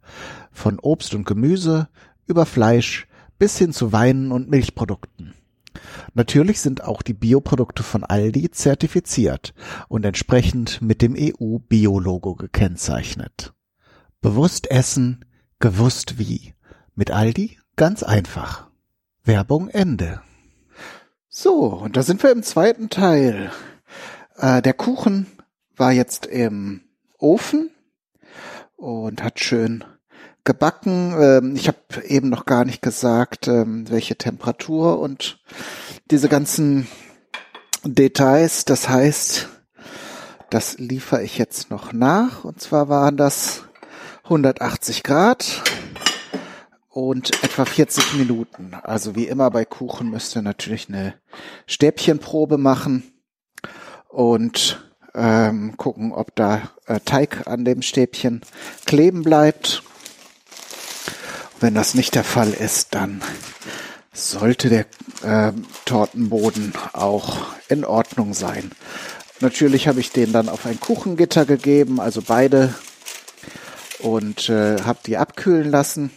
Von 0.51 0.79
Obst 0.79 1.13
und 1.13 1.25
Gemüse 1.25 1.87
über 2.25 2.45
Fleisch 2.45 3.07
bis 3.37 3.57
hin 3.57 3.71
zu 3.71 3.91
Weinen 3.91 4.31
und 4.31 4.49
Milchprodukten. 4.49 5.35
Natürlich 6.15 6.59
sind 6.59 6.83
auch 6.83 7.03
die 7.03 7.13
Bioprodukte 7.13 7.83
von 7.83 8.03
Aldi 8.03 8.49
zertifiziert 8.49 9.53
und 9.87 10.03
entsprechend 10.03 10.81
mit 10.81 11.03
dem 11.03 11.15
EU-Bio-Logo 11.15 12.33
gekennzeichnet. 12.33 13.53
Bewusst 14.19 14.71
essen, 14.71 15.23
gewusst 15.59 16.17
wie. 16.17 16.55
Mit 16.95 17.11
Aldi 17.11 17.59
ganz 17.75 18.01
einfach. 18.01 18.67
Werbung 19.23 19.69
Ende. 19.69 20.21
So, 21.29 21.65
und 21.65 21.97
da 21.97 22.03
sind 22.03 22.23
wir 22.23 22.31
im 22.31 22.41
zweiten 22.41 22.89
Teil. 22.89 23.51
Äh, 24.37 24.61
der 24.61 24.73
Kuchen 24.73 25.27
war 25.75 25.91
jetzt 25.91 26.25
im 26.25 26.81
Ofen 27.19 27.69
und 28.77 29.21
hat 29.23 29.41
schön 29.41 29.83
gebacken. 30.45 31.13
Ähm, 31.19 31.55
ich 31.55 31.67
habe 31.67 31.77
eben 32.05 32.29
noch 32.29 32.45
gar 32.45 32.63
nicht 32.63 32.81
gesagt, 32.81 33.49
ähm, 33.49 33.89
welche 33.89 34.15
Temperatur 34.15 34.99
und 34.99 35.39
diese 36.09 36.29
ganzen 36.29 36.87
Details. 37.83 38.63
Das 38.63 38.87
heißt, 38.87 39.49
das 40.49 40.77
liefere 40.77 41.23
ich 41.23 41.37
jetzt 41.37 41.69
noch 41.69 41.91
nach. 41.91 42.45
Und 42.45 42.61
zwar 42.61 42.87
waren 42.87 43.17
das 43.17 43.63
180 44.23 45.03
Grad 45.03 45.61
und 46.97 47.43
etwa 47.43 47.63
40 47.63 48.15
Minuten. 48.15 48.71
Also 48.81 49.15
wie 49.15 49.27
immer 49.27 49.51
bei 49.51 49.65
Kuchen 49.65 50.09
müsst 50.09 50.35
ihr 50.35 50.41
natürlich 50.41 50.89
eine 50.89 51.13
Stäbchenprobe 51.67 52.57
machen 52.57 53.03
und 54.09 54.83
ähm, 55.13 55.77
gucken, 55.77 56.11
ob 56.11 56.35
da 56.35 56.71
äh, 56.87 56.99
Teig 57.05 57.45
an 57.45 57.65
dem 57.65 57.83
Stäbchen 57.83 58.41
kleben 58.87 59.21
bleibt. 59.21 59.83
Wenn 61.59 61.75
das 61.75 61.93
nicht 61.93 62.15
der 62.15 62.23
Fall 62.23 62.51
ist, 62.51 62.95
dann 62.95 63.21
sollte 64.11 64.69
der 64.69 64.85
äh, 65.21 65.53
Tortenboden 65.85 66.73
auch 66.93 67.45
in 67.69 67.85
Ordnung 67.85 68.33
sein. 68.33 68.71
Natürlich 69.39 69.87
habe 69.87 69.99
ich 69.99 70.13
den 70.13 70.33
dann 70.33 70.49
auf 70.49 70.65
ein 70.65 70.79
Kuchengitter 70.79 71.45
gegeben, 71.45 72.01
also 72.01 72.23
beide, 72.23 72.73
und 73.99 74.49
äh, 74.49 74.81
habe 74.81 74.97
die 75.05 75.17
abkühlen 75.17 75.69
lassen. 75.69 76.09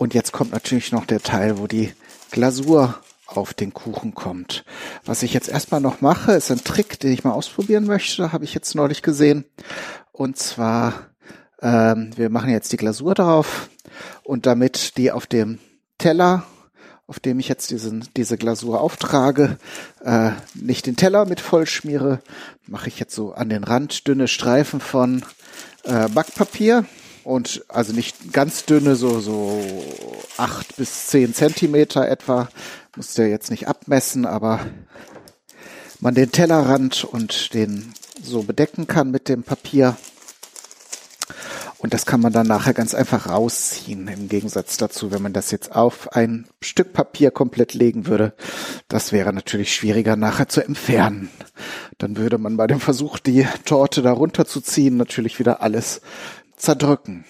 Und 0.00 0.14
jetzt 0.14 0.32
kommt 0.32 0.52
natürlich 0.52 0.92
noch 0.92 1.04
der 1.04 1.20
Teil, 1.20 1.58
wo 1.58 1.66
die 1.66 1.92
Glasur 2.30 2.98
auf 3.26 3.52
den 3.52 3.74
Kuchen 3.74 4.14
kommt. 4.14 4.64
Was 5.04 5.22
ich 5.22 5.34
jetzt 5.34 5.50
erstmal 5.50 5.82
noch 5.82 6.00
mache, 6.00 6.32
ist 6.32 6.50
ein 6.50 6.64
Trick, 6.64 6.98
den 7.00 7.12
ich 7.12 7.22
mal 7.22 7.32
ausprobieren 7.32 7.84
möchte, 7.84 8.32
habe 8.32 8.44
ich 8.44 8.54
jetzt 8.54 8.74
neulich 8.74 9.02
gesehen. 9.02 9.44
Und 10.10 10.38
zwar, 10.38 11.10
ähm, 11.60 12.12
wir 12.16 12.30
machen 12.30 12.48
jetzt 12.48 12.72
die 12.72 12.78
Glasur 12.78 13.14
drauf 13.14 13.68
und 14.22 14.46
damit 14.46 14.96
die 14.96 15.12
auf 15.12 15.26
dem 15.26 15.58
Teller, 15.98 16.44
auf 17.06 17.20
dem 17.20 17.38
ich 17.38 17.48
jetzt 17.48 17.70
diesen, 17.70 18.08
diese 18.16 18.38
Glasur 18.38 18.80
auftrage, 18.80 19.58
äh, 20.02 20.30
nicht 20.54 20.86
den 20.86 20.96
Teller 20.96 21.26
mit 21.26 21.40
voll 21.40 21.66
schmiere, 21.66 22.20
mache 22.66 22.88
ich 22.88 22.98
jetzt 22.98 23.14
so 23.14 23.34
an 23.34 23.50
den 23.50 23.64
Rand 23.64 24.08
dünne 24.08 24.28
Streifen 24.28 24.80
von 24.80 25.26
äh, 25.84 26.08
Backpapier 26.08 26.86
und 27.30 27.64
also 27.68 27.92
nicht 27.92 28.32
ganz 28.32 28.64
dünne, 28.64 28.96
so, 28.96 29.20
so 29.20 29.62
acht 30.36 30.76
bis 30.76 31.06
zehn 31.06 31.32
Zentimeter 31.32 32.08
etwa. 32.08 32.48
Muss 32.96 33.14
der 33.14 33.28
jetzt 33.28 33.50
nicht 33.50 33.68
abmessen, 33.68 34.26
aber 34.26 34.60
man 36.00 36.14
den 36.14 36.32
Tellerrand 36.32 37.04
und 37.04 37.54
den 37.54 37.94
so 38.20 38.42
bedecken 38.42 38.86
kann 38.86 39.10
mit 39.10 39.28
dem 39.28 39.44
Papier. 39.44 39.96
Und 41.78 41.94
das 41.94 42.04
kann 42.04 42.20
man 42.20 42.32
dann 42.32 42.46
nachher 42.46 42.74
ganz 42.74 42.94
einfach 42.94 43.30
rausziehen, 43.30 44.06
im 44.08 44.28
Gegensatz 44.28 44.76
dazu, 44.76 45.12
wenn 45.12 45.22
man 45.22 45.32
das 45.32 45.50
jetzt 45.50 45.74
auf 45.74 46.12
ein 46.12 46.46
Stück 46.60 46.92
Papier 46.92 47.30
komplett 47.30 47.72
legen 47.72 48.06
würde. 48.06 48.34
Das 48.88 49.12
wäre 49.12 49.32
natürlich 49.32 49.74
schwieriger 49.74 50.14
nachher 50.14 50.48
zu 50.48 50.62
entfernen. 50.62 51.30
Dann 51.96 52.18
würde 52.18 52.36
man 52.36 52.58
bei 52.58 52.66
dem 52.66 52.80
Versuch, 52.80 53.18
die 53.18 53.46
Torte 53.64 54.02
da 54.02 54.12
runterzuziehen, 54.12 54.98
natürlich 54.98 55.38
wieder 55.38 55.62
alles 55.62 56.02
zerdrücken. 56.60 57.24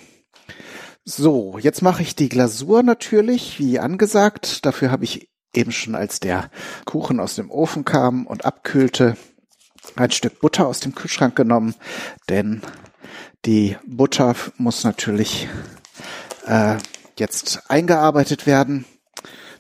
So, 1.05 1.59
jetzt 1.59 1.83
mache 1.83 2.03
ich 2.03 2.14
die 2.14 2.29
Glasur 2.29 2.83
natürlich, 2.83 3.59
wie 3.59 3.79
angesagt. 3.79 4.64
Dafür 4.66 4.90
habe 4.90 5.05
ich 5.05 5.31
eben 5.55 5.73
schon, 5.73 5.95
als 5.95 6.21
der 6.21 6.51
Kuchen 6.85 7.21
aus 7.21 7.35
dem 7.35 7.51
Ofen 7.51 7.85
kam 7.85 8.27
und 8.27 8.45
abkühlte, 8.45 9.16
ein 9.97 10.11
Stück 10.11 10.40
Butter 10.40 10.66
aus 10.66 10.81
dem 10.81 10.95
Kühlschrank 10.95 11.35
genommen, 11.35 11.75
denn 12.29 12.62
die 13.47 13.77
Butter 13.87 14.35
muss 14.59 14.85
natürlich 14.85 15.49
äh, 16.47 16.77
jetzt 17.19 17.71
eingearbeitet 17.71 18.47
werden. 18.47 18.85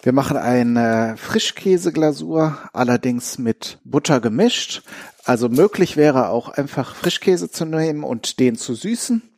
Wir 0.02 0.12
machen 0.12 0.36
eine 0.36 1.16
Frischkäseglasur, 1.16 2.58
allerdings 2.72 3.38
mit 3.38 3.78
Butter 3.84 4.20
gemischt. 4.20 4.82
Also 5.24 5.48
möglich 5.48 5.96
wäre 5.96 6.28
auch 6.28 6.48
einfach 6.48 6.94
Frischkäse 6.94 7.50
zu 7.50 7.64
nehmen 7.64 8.04
und 8.04 8.38
den 8.40 8.56
zu 8.56 8.74
süßen. 8.74 9.29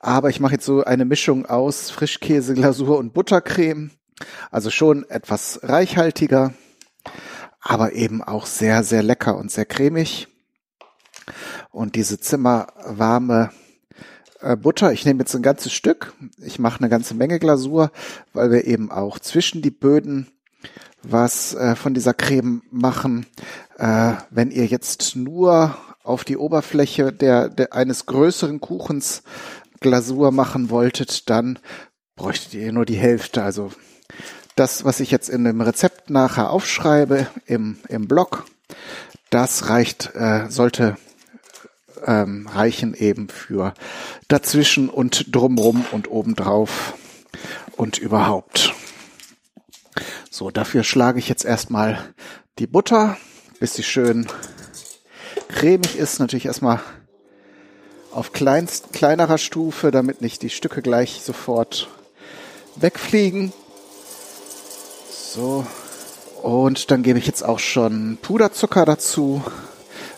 Aber 0.00 0.30
ich 0.30 0.40
mache 0.40 0.54
jetzt 0.54 0.64
so 0.64 0.84
eine 0.84 1.04
Mischung 1.04 1.46
aus 1.46 1.90
Frischkäse, 1.90 2.54
Glasur 2.54 2.98
und 2.98 3.14
Buttercreme. 3.14 3.90
Also 4.50 4.70
schon 4.70 5.08
etwas 5.08 5.60
reichhaltiger, 5.62 6.52
aber 7.60 7.92
eben 7.92 8.22
auch 8.22 8.46
sehr, 8.46 8.82
sehr 8.82 9.02
lecker 9.02 9.36
und 9.36 9.50
sehr 9.50 9.64
cremig. 9.64 10.28
Und 11.70 11.94
diese 11.94 12.18
zimmerwarme 12.18 13.50
äh, 14.40 14.56
Butter, 14.56 14.92
ich 14.92 15.04
nehme 15.04 15.20
jetzt 15.20 15.34
ein 15.34 15.42
ganzes 15.42 15.72
Stück, 15.72 16.14
ich 16.38 16.58
mache 16.58 16.80
eine 16.80 16.88
ganze 16.88 17.14
Menge 17.14 17.38
Glasur, 17.38 17.92
weil 18.32 18.50
wir 18.50 18.66
eben 18.66 18.90
auch 18.90 19.18
zwischen 19.18 19.62
die 19.62 19.70
Böden 19.70 20.28
was 21.02 21.54
äh, 21.54 21.76
von 21.76 21.94
dieser 21.94 22.14
Creme 22.14 22.62
machen. 22.70 23.26
Äh, 23.78 24.14
wenn 24.30 24.50
ihr 24.50 24.66
jetzt 24.66 25.14
nur 25.14 25.76
auf 26.02 26.24
die 26.24 26.36
Oberfläche 26.36 27.12
der, 27.12 27.48
der 27.48 27.74
eines 27.74 28.06
größeren 28.06 28.60
Kuchens 28.60 29.22
Glasur 29.80 30.32
machen 30.32 30.70
wolltet, 30.70 31.30
dann 31.30 31.58
bräuchtet 32.16 32.54
ihr 32.54 32.72
nur 32.72 32.84
die 32.84 32.96
Hälfte. 32.96 33.42
Also 33.42 33.72
das, 34.56 34.84
was 34.84 35.00
ich 35.00 35.10
jetzt 35.10 35.28
in 35.28 35.44
dem 35.44 35.60
Rezept 35.60 36.10
nachher 36.10 36.50
aufschreibe 36.50 37.28
im, 37.46 37.78
im 37.88 38.08
Blog, 38.08 38.46
das 39.30 39.68
reicht, 39.68 40.14
äh, 40.14 40.46
sollte 40.48 40.96
ähm, 42.06 42.46
reichen 42.46 42.94
eben 42.94 43.28
für 43.28 43.74
dazwischen 44.28 44.88
und 44.88 45.34
drumrum 45.34 45.84
und 45.92 46.10
obendrauf 46.10 46.94
und 47.76 47.98
überhaupt. 47.98 48.74
So, 50.30 50.50
dafür 50.50 50.84
schlage 50.84 51.18
ich 51.18 51.28
jetzt 51.28 51.44
erstmal 51.44 51.98
die 52.58 52.66
Butter, 52.66 53.16
bis 53.60 53.74
sie 53.74 53.82
schön 53.82 54.28
cremig 55.48 55.96
ist. 55.96 56.20
Natürlich 56.20 56.46
erstmal 56.46 56.80
auf 58.12 58.32
kleinst, 58.32 58.92
kleinerer 58.92 59.38
Stufe, 59.38 59.90
damit 59.90 60.20
nicht 60.20 60.42
die 60.42 60.50
Stücke 60.50 60.82
gleich 60.82 61.22
sofort 61.22 61.88
wegfliegen. 62.76 63.52
So. 65.10 65.66
Und 66.42 66.90
dann 66.90 67.02
gebe 67.02 67.18
ich 67.18 67.26
jetzt 67.26 67.44
auch 67.44 67.58
schon 67.58 68.18
Puderzucker 68.22 68.84
dazu. 68.84 69.42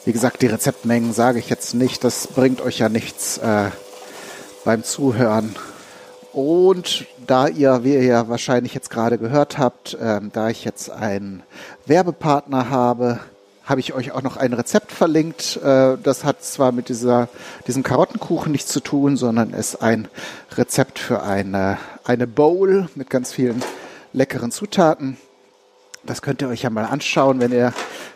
Wie 0.04 0.12
gesagt, 0.12 0.42
die 0.42 0.46
Rezeptmengen 0.46 1.12
sage 1.12 1.38
ich 1.38 1.48
jetzt 1.50 1.74
nicht. 1.74 2.04
Das 2.04 2.26
bringt 2.26 2.60
euch 2.60 2.78
ja 2.78 2.88
nichts 2.88 3.38
äh, 3.38 3.70
beim 4.64 4.84
Zuhören. 4.84 5.56
Und 6.32 7.06
da 7.26 7.48
ihr, 7.48 7.82
wie 7.82 7.94
ihr 7.94 8.04
ja 8.04 8.28
wahrscheinlich 8.28 8.72
jetzt 8.74 8.90
gerade 8.90 9.18
gehört 9.18 9.58
habt, 9.58 9.94
äh, 9.94 10.20
da 10.32 10.48
ich 10.48 10.64
jetzt 10.64 10.90
einen 10.90 11.42
Werbepartner 11.86 12.70
habe, 12.70 13.20
habe 13.70 13.80
ich 13.80 13.94
euch 13.94 14.12
auch 14.12 14.22
noch 14.22 14.36
ein 14.36 14.52
Rezept 14.52 14.92
verlinkt. 14.92 15.56
Äh, 15.62 15.96
das 16.02 16.24
hat 16.24 16.44
zwar 16.44 16.72
mit 16.72 16.88
dieser, 16.88 17.28
diesem 17.66 17.82
Karottenkuchen 17.82 18.52
nichts 18.52 18.70
zu 18.70 18.80
tun, 18.80 19.16
sondern 19.16 19.50
ist 19.54 19.76
ein 19.76 20.08
Rezept 20.56 20.98
für 20.98 21.22
eine, 21.22 21.78
eine 22.04 22.26
Bowl 22.26 22.88
mit 22.96 23.08
ganz 23.08 23.32
vielen 23.32 23.62
leckeren 24.12 24.50
Zutaten. 24.50 25.16
Das 26.04 26.20
könnt 26.20 26.42
ihr 26.42 26.48
euch 26.48 26.62
ja 26.62 26.70
mal 26.70 26.84
anschauen, 26.84 27.40
wenn 27.40 27.52
ihr 27.52 27.72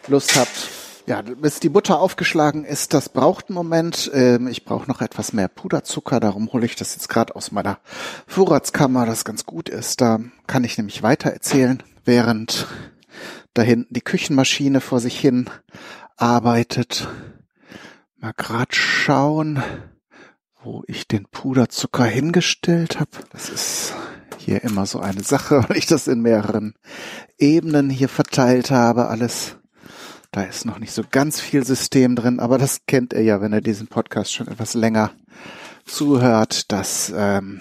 Lust 0.08 0.36
habt. 0.36 0.68
Ja, 1.06 1.20
bis 1.20 1.60
die 1.60 1.68
Butter 1.68 2.00
aufgeschlagen 2.00 2.64
ist, 2.64 2.94
das 2.94 3.10
braucht 3.10 3.50
einen 3.50 3.56
Moment. 3.56 4.10
Ähm, 4.14 4.48
ich 4.48 4.64
brauche 4.64 4.88
noch 4.88 5.02
etwas 5.02 5.34
mehr 5.34 5.48
Puderzucker, 5.48 6.18
darum 6.18 6.50
hole 6.52 6.64
ich 6.64 6.76
das 6.76 6.94
jetzt 6.94 7.08
gerade 7.08 7.36
aus 7.36 7.52
meiner 7.52 7.78
Vorratskammer, 8.26 9.04
das 9.04 9.26
ganz 9.26 9.44
gut 9.44 9.68
ist. 9.68 10.00
Da 10.00 10.18
kann 10.46 10.64
ich 10.64 10.78
nämlich 10.78 11.02
weiter 11.02 11.30
erzählen, 11.30 11.82
während 12.06 12.66
da 13.54 13.62
hinten 13.62 13.94
die 13.94 14.00
Küchenmaschine 14.00 14.80
vor 14.80 15.00
sich 15.00 15.18
hin 15.18 15.48
arbeitet. 16.16 17.08
Mal 18.18 18.32
grad 18.36 18.74
schauen, 18.74 19.62
wo 20.62 20.82
ich 20.86 21.06
den 21.06 21.26
Puderzucker 21.26 22.04
hingestellt 22.04 22.98
habe. 22.98 23.10
Das 23.30 23.48
ist 23.48 23.94
hier 24.38 24.62
immer 24.64 24.86
so 24.86 24.98
eine 25.00 25.22
Sache, 25.22 25.64
weil 25.68 25.76
ich 25.76 25.86
das 25.86 26.08
in 26.08 26.20
mehreren 26.20 26.74
Ebenen 27.38 27.90
hier 27.90 28.08
verteilt 28.08 28.70
habe, 28.70 29.08
alles. 29.08 29.56
Da 30.32 30.42
ist 30.42 30.64
noch 30.64 30.80
nicht 30.80 30.92
so 30.92 31.04
ganz 31.08 31.40
viel 31.40 31.64
System 31.64 32.16
drin, 32.16 32.40
aber 32.40 32.58
das 32.58 32.86
kennt 32.86 33.12
ihr 33.12 33.22
ja, 33.22 33.40
wenn 33.40 33.52
ihr 33.52 33.60
diesen 33.60 33.86
Podcast 33.86 34.32
schon 34.32 34.48
etwas 34.48 34.74
länger 34.74 35.12
zuhört, 35.84 36.72
dass 36.72 37.12
ähm, 37.14 37.60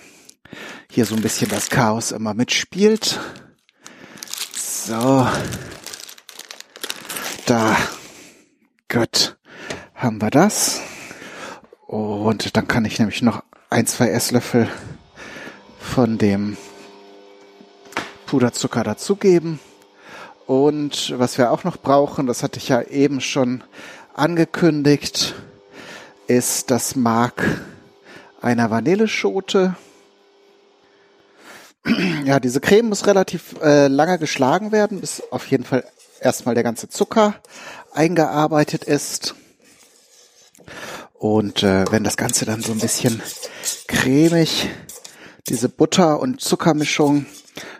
hier 0.89 1.05
so 1.05 1.15
ein 1.15 1.21
bisschen 1.21 1.49
das 1.49 1.69
Chaos 1.69 2.11
immer 2.11 2.33
mitspielt. 2.33 3.19
So. 4.57 5.27
Da. 7.53 7.77
Gut. 8.89 9.37
Haben 9.93 10.19
wir 10.19 10.31
das. 10.31 10.81
Und 11.85 12.57
dann 12.57 12.67
kann 12.67 12.83
ich 12.83 12.97
nämlich 12.97 13.21
noch 13.21 13.43
ein, 13.69 13.85
zwei 13.85 14.07
Esslöffel 14.07 14.67
von 15.79 16.17
dem 16.17 16.57
Puderzucker 18.25 18.83
dazugeben. 18.83 19.59
Und 20.47 21.13
was 21.19 21.37
wir 21.37 21.51
auch 21.51 21.63
noch 21.63 21.77
brauchen, 21.77 22.25
das 22.25 22.41
hatte 22.41 22.57
ich 22.57 22.69
ja 22.69 22.81
eben 22.81 23.21
schon 23.21 23.63
angekündigt, 24.15 25.35
ist 26.25 26.71
das 26.71 26.95
Mark 26.95 27.61
einer 28.41 28.71
Vanilleschote. 28.71 29.75
Ja, 32.25 32.39
diese 32.39 32.61
Creme 32.61 32.89
muss 32.89 33.05
relativ 33.05 33.61
äh, 33.61 33.89
lange 33.89 34.17
geschlagen 34.17 34.71
werden, 34.71 35.01
bis 35.01 35.21
auf 35.29 35.45
jeden 35.51 35.65
Fall 35.65 35.83
erstmal 36.23 36.55
der 36.55 36.63
ganze 36.63 36.89
Zucker 36.89 37.35
eingearbeitet 37.93 38.83
ist. 38.83 39.35
Und 41.13 41.63
äh, 41.63 41.85
wenn 41.91 42.03
das 42.03 42.17
Ganze 42.17 42.45
dann 42.45 42.61
so 42.61 42.71
ein 42.71 42.79
bisschen 42.79 43.21
cremig, 43.87 44.69
diese 45.47 45.69
Butter- 45.69 46.19
und 46.19 46.41
Zuckermischung 46.41 47.25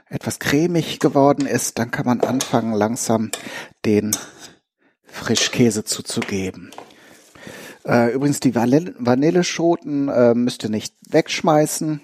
etwas 0.09 0.39
cremig 0.39 0.99
geworden 0.99 1.45
ist, 1.45 1.79
dann 1.79 1.91
kann 1.91 2.05
man 2.05 2.21
anfangen, 2.21 2.73
langsam 2.73 3.31
den 3.85 4.15
Frischkäse 5.05 5.83
zuzugeben. 5.83 6.71
Äh, 7.85 8.13
übrigens, 8.13 8.39
die 8.39 8.55
Vanilleschoten 8.55 10.07
äh, 10.09 10.33
müsst 10.35 10.63
ihr 10.63 10.69
nicht 10.69 10.95
wegschmeißen. 11.09 12.01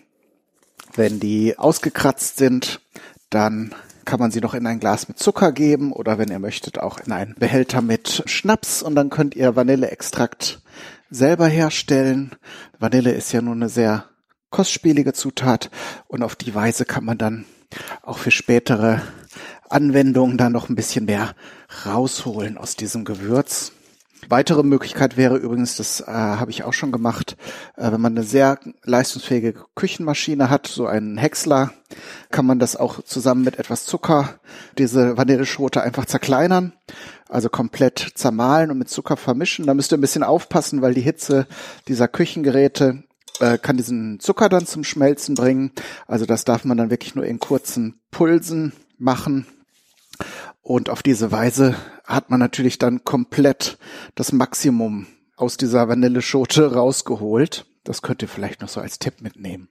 Wenn 0.95 1.19
die 1.19 1.57
ausgekratzt 1.57 2.37
sind, 2.37 2.81
dann 3.29 3.73
kann 4.09 4.19
man 4.19 4.31
sie 4.31 4.41
noch 4.41 4.55
in 4.55 4.65
ein 4.65 4.79
Glas 4.79 5.07
mit 5.07 5.19
Zucker 5.19 5.51
geben 5.51 5.93
oder 5.93 6.17
wenn 6.17 6.31
ihr 6.31 6.39
möchtet 6.39 6.79
auch 6.79 6.97
in 6.97 7.11
einen 7.11 7.35
Behälter 7.35 7.83
mit 7.83 8.23
Schnaps 8.25 8.81
und 8.81 8.95
dann 8.95 9.11
könnt 9.11 9.35
ihr 9.35 9.55
Vanilleextrakt 9.55 10.61
selber 11.11 11.45
herstellen. 11.45 12.31
Vanille 12.79 13.11
ist 13.11 13.31
ja 13.33 13.43
nur 13.43 13.53
eine 13.53 13.69
sehr 13.69 14.05
kostspielige 14.49 15.13
Zutat 15.13 15.69
und 16.07 16.23
auf 16.23 16.35
die 16.35 16.55
Weise 16.55 16.85
kann 16.85 17.05
man 17.05 17.19
dann 17.19 17.45
auch 18.01 18.17
für 18.17 18.31
spätere 18.31 18.99
Anwendungen 19.69 20.39
da 20.39 20.49
noch 20.49 20.69
ein 20.69 20.75
bisschen 20.75 21.05
mehr 21.05 21.35
rausholen 21.85 22.57
aus 22.57 22.75
diesem 22.75 23.05
Gewürz. 23.05 23.73
Weitere 24.27 24.63
Möglichkeit 24.63 25.17
wäre 25.17 25.37
übrigens, 25.37 25.77
das 25.77 26.01
äh, 26.01 26.05
habe 26.07 26.51
ich 26.51 26.63
auch 26.63 26.73
schon 26.73 26.91
gemacht, 26.91 27.37
äh, 27.77 27.91
wenn 27.91 28.01
man 28.01 28.13
eine 28.13 28.23
sehr 28.23 28.59
leistungsfähige 28.83 29.55
Küchenmaschine 29.75 30.49
hat, 30.49 30.67
so 30.67 30.87
einen 30.87 31.17
Häcksler, 31.17 31.71
kann 32.29 32.45
man 32.45 32.59
das 32.59 32.75
auch 32.75 33.01
zusammen 33.03 33.43
mit 33.43 33.57
etwas 33.57 33.85
Zucker, 33.85 34.39
diese 34.77 35.17
Vanilleschote 35.17 35.81
einfach 35.81 36.05
zerkleinern, 36.05 36.73
also 37.29 37.49
komplett 37.49 38.11
zermahlen 38.15 38.71
und 38.71 38.77
mit 38.77 38.89
Zucker 38.89 39.17
vermischen. 39.17 39.65
Da 39.65 39.73
müsst 39.73 39.91
ihr 39.93 39.97
ein 39.97 40.01
bisschen 40.01 40.23
aufpassen, 40.23 40.81
weil 40.81 40.93
die 40.93 41.01
Hitze 41.01 41.47
dieser 41.87 42.07
Küchengeräte 42.07 43.03
äh, 43.39 43.57
kann 43.57 43.77
diesen 43.77 44.19
Zucker 44.19 44.49
dann 44.49 44.65
zum 44.65 44.83
Schmelzen 44.83 45.35
bringen. 45.35 45.71
Also 46.07 46.25
das 46.25 46.43
darf 46.43 46.65
man 46.65 46.77
dann 46.77 46.89
wirklich 46.89 47.15
nur 47.15 47.25
in 47.25 47.39
kurzen 47.39 47.99
Pulsen 48.11 48.73
machen. 48.97 49.47
Und 50.69 50.91
auf 50.91 51.01
diese 51.01 51.31
Weise 51.31 51.75
hat 52.05 52.29
man 52.29 52.39
natürlich 52.39 52.77
dann 52.77 53.03
komplett 53.03 53.79
das 54.13 54.31
Maximum 54.31 55.07
aus 55.35 55.57
dieser 55.57 55.89
Vanilleschote 55.89 56.75
rausgeholt. 56.75 57.65
Das 57.83 58.03
könnt 58.03 58.21
ihr 58.21 58.27
vielleicht 58.27 58.61
noch 58.61 58.69
so 58.69 58.79
als 58.79 58.99
Tipp 58.99 59.19
mitnehmen. 59.19 59.69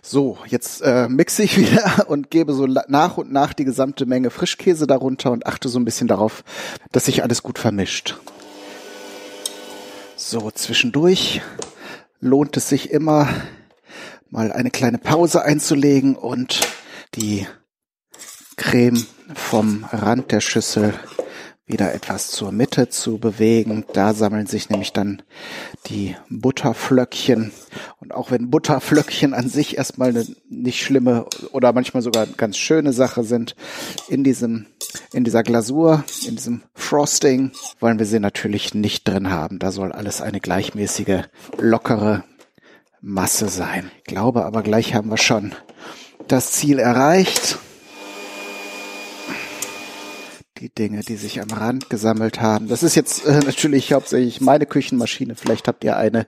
So, 0.00 0.38
jetzt 0.46 0.80
äh, 0.80 1.10
mixe 1.10 1.42
ich 1.42 1.58
wieder 1.58 2.06
und 2.08 2.30
gebe 2.30 2.54
so 2.54 2.66
nach 2.66 3.18
und 3.18 3.32
nach 3.32 3.52
die 3.52 3.66
gesamte 3.66 4.06
Menge 4.06 4.30
Frischkäse 4.30 4.86
darunter 4.86 5.30
und 5.30 5.44
achte 5.44 5.68
so 5.68 5.78
ein 5.78 5.84
bisschen 5.84 6.08
darauf, 6.08 6.42
dass 6.90 7.04
sich 7.04 7.22
alles 7.22 7.42
gut 7.42 7.58
vermischt. 7.58 8.16
So, 10.16 10.50
zwischendurch 10.50 11.42
lohnt 12.20 12.56
es 12.56 12.70
sich 12.70 12.90
immer, 12.90 13.28
mal 14.30 14.52
eine 14.52 14.70
kleine 14.70 14.96
Pause 14.96 15.44
einzulegen 15.44 16.16
und 16.16 16.60
die 17.14 17.46
Creme 18.56 19.04
vom 19.34 19.84
Rand 19.90 20.32
der 20.32 20.40
Schüssel 20.40 20.94
wieder 21.66 21.94
etwas 21.94 22.30
zur 22.30 22.52
Mitte 22.52 22.90
zu 22.90 23.18
bewegen. 23.18 23.84
Da 23.94 24.12
sammeln 24.12 24.46
sich 24.46 24.68
nämlich 24.68 24.92
dann 24.92 25.22
die 25.86 26.14
Butterflöckchen. 26.28 27.52
Und 28.00 28.12
auch 28.12 28.30
wenn 28.30 28.50
Butterflöckchen 28.50 29.32
an 29.32 29.48
sich 29.48 29.78
erstmal 29.78 30.10
eine 30.10 30.26
nicht 30.50 30.82
schlimme 30.82 31.26
oder 31.52 31.72
manchmal 31.72 32.02
sogar 32.02 32.26
ganz 32.26 32.58
schöne 32.58 32.92
Sache 32.92 33.24
sind, 33.24 33.56
in 34.08 34.24
diesem, 34.24 34.66
in 35.12 35.24
dieser 35.24 35.42
Glasur, 35.42 36.04
in 36.26 36.36
diesem 36.36 36.62
Frosting, 36.74 37.52
wollen 37.80 37.98
wir 37.98 38.06
sie 38.06 38.20
natürlich 38.20 38.74
nicht 38.74 39.08
drin 39.08 39.30
haben. 39.30 39.58
Da 39.58 39.72
soll 39.72 39.90
alles 39.92 40.20
eine 40.20 40.40
gleichmäßige, 40.40 41.22
lockere 41.58 42.24
Masse 43.00 43.48
sein. 43.48 43.90
Ich 43.98 44.04
glaube 44.04 44.44
aber 44.44 44.62
gleich 44.62 44.94
haben 44.94 45.10
wir 45.10 45.18
schon 45.18 45.54
das 46.28 46.52
Ziel 46.52 46.78
erreicht. 46.78 47.58
Die 50.64 50.74
Dinge, 50.74 51.00
die 51.00 51.16
sich 51.16 51.42
am 51.42 51.50
Rand 51.50 51.90
gesammelt 51.90 52.40
haben. 52.40 52.68
Das 52.68 52.82
ist 52.82 52.94
jetzt 52.94 53.26
äh, 53.26 53.40
natürlich 53.40 53.92
hauptsächlich 53.92 54.40
meine 54.40 54.64
Küchenmaschine. 54.64 55.34
Vielleicht 55.34 55.68
habt 55.68 55.84
ihr 55.84 55.98
eine, 55.98 56.26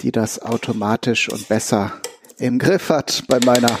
die 0.00 0.12
das 0.12 0.40
automatisch 0.40 1.28
und 1.28 1.48
besser 1.48 1.92
im 2.38 2.60
Griff 2.60 2.88
hat. 2.88 3.24
Bei 3.26 3.40
meiner 3.44 3.76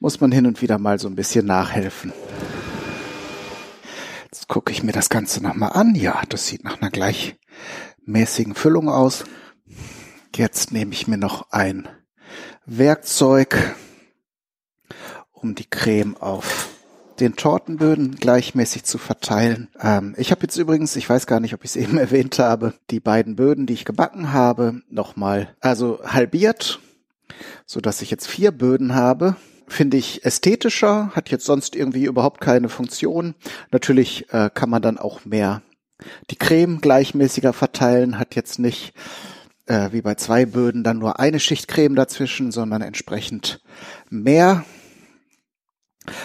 muss 0.00 0.20
man 0.20 0.32
hin 0.32 0.44
und 0.44 0.60
wieder 0.60 0.78
mal 0.78 0.98
so 0.98 1.08
ein 1.08 1.14
bisschen 1.14 1.46
nachhelfen. 1.46 2.12
Jetzt 4.24 4.48
gucke 4.48 4.70
ich 4.70 4.82
mir 4.82 4.92
das 4.92 5.08
Ganze 5.08 5.42
nochmal 5.42 5.72
an. 5.72 5.94
Ja, 5.94 6.20
das 6.28 6.46
sieht 6.46 6.62
nach 6.62 6.82
einer 6.82 6.90
gleichmäßigen 6.90 8.54
Füllung 8.54 8.90
aus. 8.90 9.24
Jetzt 10.36 10.72
nehme 10.72 10.92
ich 10.92 11.08
mir 11.08 11.16
noch 11.16 11.52
ein 11.52 11.88
Werkzeug, 12.66 13.74
um 15.32 15.54
die 15.54 15.70
Creme 15.70 16.18
auf 16.18 16.68
den 17.20 17.36
Tortenböden 17.36 18.16
gleichmäßig 18.16 18.84
zu 18.84 18.98
verteilen. 18.98 19.68
Ähm, 19.80 20.14
ich 20.16 20.30
habe 20.30 20.42
jetzt 20.42 20.56
übrigens, 20.56 20.96
ich 20.96 21.08
weiß 21.08 21.26
gar 21.26 21.40
nicht, 21.40 21.54
ob 21.54 21.64
ich 21.64 21.70
es 21.70 21.76
eben 21.76 21.98
erwähnt 21.98 22.38
habe, 22.38 22.74
die 22.90 23.00
beiden 23.00 23.36
Böden, 23.36 23.66
die 23.66 23.74
ich 23.74 23.84
gebacken 23.84 24.32
habe, 24.32 24.82
nochmal, 24.90 25.54
also 25.60 26.00
halbiert, 26.04 26.80
so 27.66 27.80
dass 27.80 28.02
ich 28.02 28.10
jetzt 28.10 28.26
vier 28.26 28.50
Böden 28.50 28.94
habe. 28.94 29.36
Finde 29.66 29.98
ich 29.98 30.24
ästhetischer, 30.24 31.10
hat 31.14 31.28
jetzt 31.28 31.44
sonst 31.44 31.76
irgendwie 31.76 32.04
überhaupt 32.04 32.40
keine 32.40 32.70
Funktion. 32.70 33.34
Natürlich 33.70 34.32
äh, 34.32 34.50
kann 34.52 34.70
man 34.70 34.80
dann 34.80 34.96
auch 34.96 35.24
mehr 35.24 35.62
die 36.30 36.36
Creme 36.36 36.80
gleichmäßiger 36.80 37.52
verteilen, 37.52 38.18
hat 38.18 38.34
jetzt 38.34 38.58
nicht 38.58 38.94
äh, 39.66 39.92
wie 39.92 40.02
bei 40.02 40.14
zwei 40.14 40.46
Böden 40.46 40.84
dann 40.84 40.98
nur 40.98 41.20
eine 41.20 41.40
Schicht 41.40 41.68
Creme 41.68 41.94
dazwischen, 41.94 42.50
sondern 42.50 42.82
entsprechend 42.82 43.60
mehr 44.08 44.64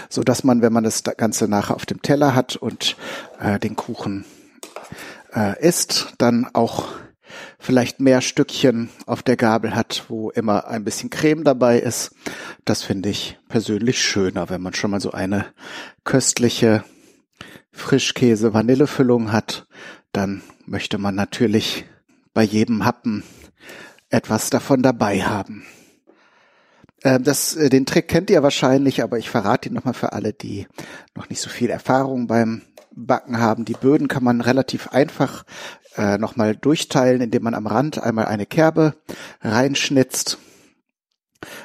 so 0.10 0.24
dass 0.24 0.44
man, 0.44 0.62
wenn 0.62 0.74
man 0.74 0.84
das 0.84 1.04
Ganze 1.04 1.48
nachher 1.48 1.76
auf 1.76 1.86
dem 1.86 2.02
Teller 2.02 2.36
hat 2.36 2.56
und 2.56 2.96
äh, 3.40 3.60
den 3.60 3.76
Kuchen 3.76 4.26
äh, 5.36 5.60
isst, 5.66 6.14
dann 6.18 6.48
auch 6.54 6.86
vielleicht 7.60 8.00
mehr 8.00 8.22
Stückchen 8.22 8.90
auf 9.06 9.24
der 9.24 9.38
Gabel 9.38 9.76
hat, 9.76 10.06
wo 10.10 10.30
immer 10.32 10.68
ein 10.68 10.84
bisschen 10.84 11.10
Creme 11.10 11.44
dabei 11.44 11.80
ist. 11.80 12.14
Das 12.66 12.84
finde 12.84 13.10
ich 13.10 13.38
persönlich 13.48 14.02
schöner, 14.02 14.50
wenn 14.50 14.62
man 14.62 14.74
schon 14.74 14.92
mal 14.92 15.02
so 15.02 15.12
eine 15.12 15.46
köstliche 16.04 16.84
Frischkäse-Vanillefüllung 17.72 19.32
hat, 19.32 19.66
dann 20.12 20.44
möchte 20.66 20.98
man 20.98 21.16
natürlich 21.16 21.86
bei 22.34 22.44
jedem 22.44 22.86
Happen 22.86 23.24
etwas 24.10 24.50
davon 24.50 24.84
dabei 24.84 25.24
haben. 25.24 25.66
Ähm, 27.04 27.24
das, 27.24 27.56
äh, 27.56 27.70
den 27.70 27.86
Trick 27.86 28.08
kennt 28.08 28.30
ihr 28.30 28.44
wahrscheinlich, 28.44 29.04
aber 29.04 29.18
ich 29.18 29.30
verrate 29.30 29.70
ihn 29.70 29.76
nochmal 29.76 29.94
für 29.94 30.14
alle, 30.14 30.34
die 30.34 30.68
noch 31.16 31.30
nicht 31.30 31.42
so 31.42 31.50
viel 31.50 31.70
Erfahrung 31.70 32.28
beim 32.28 32.62
Backen 32.96 33.40
haben. 33.40 33.66
Die 33.66 33.74
Böden 33.74 34.08
kann 34.08 34.24
man 34.24 34.42
relativ 34.42 34.90
einfach 34.90 35.44
äh, 35.98 36.18
nochmal 36.18 36.56
durchteilen, 36.56 37.22
indem 37.22 37.44
man 37.44 37.56
am 37.56 37.68
Rand 37.68 38.02
einmal 38.02 38.26
eine 38.26 38.46
Kerbe 38.46 38.96
reinschnitzt. 39.42 40.38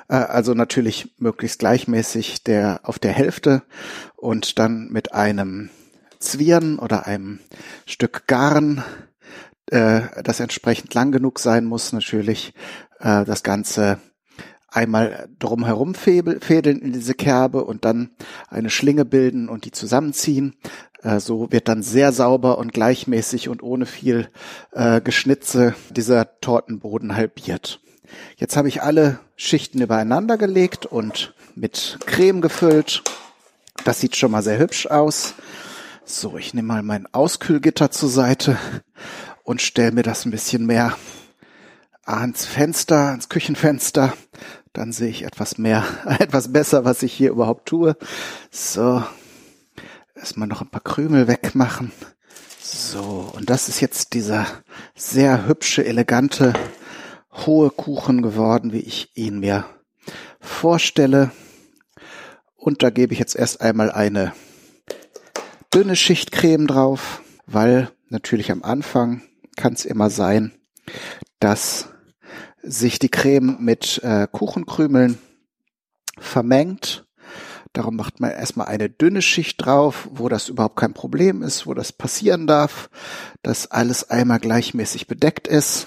Äh, 0.09 0.17
also 0.17 0.55
natürlich 0.55 1.15
möglichst 1.19 1.61
gleichmäßig 1.61 2.43
der 2.45 2.81
auf 2.83 2.99
der 2.99 3.13
Hälfte 3.13 3.63
und 4.17 4.59
dann 4.59 4.89
mit 4.89 5.13
einem 5.13 5.71
Zwirn 6.19 6.79
oder 6.79 7.07
einem 7.07 7.39
Stück 7.87 8.27
Garn, 8.27 8.83
äh, 9.67 10.01
das 10.25 10.41
entsprechend 10.41 10.95
lang 10.95 11.13
genug 11.13 11.39
sein 11.39 11.65
muss, 11.65 11.93
natürlich 11.93 12.55
äh, 12.99 13.25
das 13.25 13.43
Ganze 13.43 13.99
einmal 14.69 15.29
drumherum 15.39 15.95
fädeln 15.95 16.81
in 16.81 16.93
diese 16.93 17.15
Kerbe 17.15 17.65
und 17.65 17.85
dann 17.85 18.11
eine 18.49 18.71
Schlinge 18.71 19.05
bilden 19.05 19.49
und 19.49 19.65
die 19.65 19.71
zusammenziehen. 19.71 20.55
Äh, 21.03 21.21
so 21.21 21.51
wird 21.51 21.69
dann 21.69 21.83
sehr 21.83 22.13
sauber 22.13 22.59
und 22.59 22.73
gleichmäßig 22.73 23.49
und 23.49 23.63
ohne 23.63 23.87
viel 23.87 24.29
äh, 24.73 25.01
Geschnitze 25.01 25.75
dieser 25.91 26.41
Tortenboden 26.41 27.17
halbiert. 27.17 27.81
Jetzt 28.37 28.57
habe 28.57 28.69
ich 28.69 28.83
alle 28.83 29.21
Schichten 29.37 29.81
übereinander 29.81 30.39
gelegt 30.39 30.87
und 30.87 31.35
mit 31.55 31.99
Creme 32.07 32.41
gefüllt. 32.41 33.03
Das 33.85 34.01
sieht 34.01 34.17
schon 34.17 34.31
mal 34.31 34.43
sehr 34.43 34.59
hübsch 34.59 34.87
aus. 34.87 35.35
So, 36.05 36.39
ich 36.39 36.55
nehme 36.55 36.69
mal 36.69 36.83
mein 36.83 37.07
Auskühlgitter 37.13 37.91
zur 37.91 38.09
Seite 38.09 38.57
und 39.45 39.61
stelle 39.61 39.93
mir 39.93 40.03
das 40.03 40.25
ein 40.25 40.31
bisschen 40.31 40.67
mehr 40.67 40.97
ans 42.05 42.47
Fenster, 42.47 43.11
ans 43.11 43.29
Küchenfenster. 43.29 44.15
Dann 44.73 44.93
sehe 44.93 45.09
ich 45.09 45.25
etwas 45.25 45.59
mehr, 45.59 45.85
etwas 46.19 46.53
besser, 46.53 46.85
was 46.85 47.03
ich 47.03 47.13
hier 47.13 47.31
überhaupt 47.31 47.67
tue. 47.67 47.97
So. 48.51 49.03
Erstmal 50.15 50.49
noch 50.49 50.63
ein 50.63 50.71
paar 50.71 50.83
Krümel 50.83 51.29
wegmachen. 51.29 51.93
So. 52.61 53.31
Und 53.35 53.51
das 53.51 53.69
ist 53.69 53.81
jetzt 53.81 54.15
dieser 54.15 54.47
sehr 54.95 55.47
hübsche, 55.47 55.85
elegante, 55.85 56.55
hohe 57.47 57.71
Kuchen 57.71 58.23
geworden, 58.23 58.73
wie 58.73 58.81
ich 58.81 59.17
ihn 59.17 59.41
mir 59.41 59.65
vorstelle. 60.41 61.31
Und 62.57 62.83
da 62.83 62.91
gebe 62.91 63.13
ich 63.13 63.19
jetzt 63.19 63.37
erst 63.37 63.61
einmal 63.61 63.93
eine 63.93 64.33
dünne 65.73 65.97
Schicht 65.97 66.33
Creme 66.33 66.67
drauf, 66.67 67.23
weil 67.47 67.91
natürlich 68.09 68.51
am 68.51 68.63
Anfang 68.63 69.23
kann 69.57 69.75
es 69.75 69.85
immer 69.85 70.11
sein, 70.11 70.53
dass 71.41 71.89
sich 72.63 72.99
die 72.99 73.09
Creme 73.09 73.57
mit 73.61 74.01
äh, 74.03 74.27
Kuchenkrümeln 74.31 75.19
vermengt. 76.19 77.07
Darum 77.73 77.97
macht 77.97 78.21
man 78.21 78.31
erstmal 78.31 78.67
eine 78.67 78.89
dünne 78.89 79.23
Schicht 79.23 79.65
drauf, 79.65 80.09
wo 80.13 80.29
das 80.29 80.49
überhaupt 80.49 80.77
kein 80.77 80.95
Problem 80.95 81.43
ist, 81.43 81.67
wo 81.67 81.75
das 81.75 81.93
passieren 81.93 82.47
darf, 82.47 82.91
dass 83.43 83.71
alles 83.71 84.11
einmal 84.11 84.41
gleichmäßig 84.41 85.07
bedeckt 85.07 85.47
ist. 85.47 85.87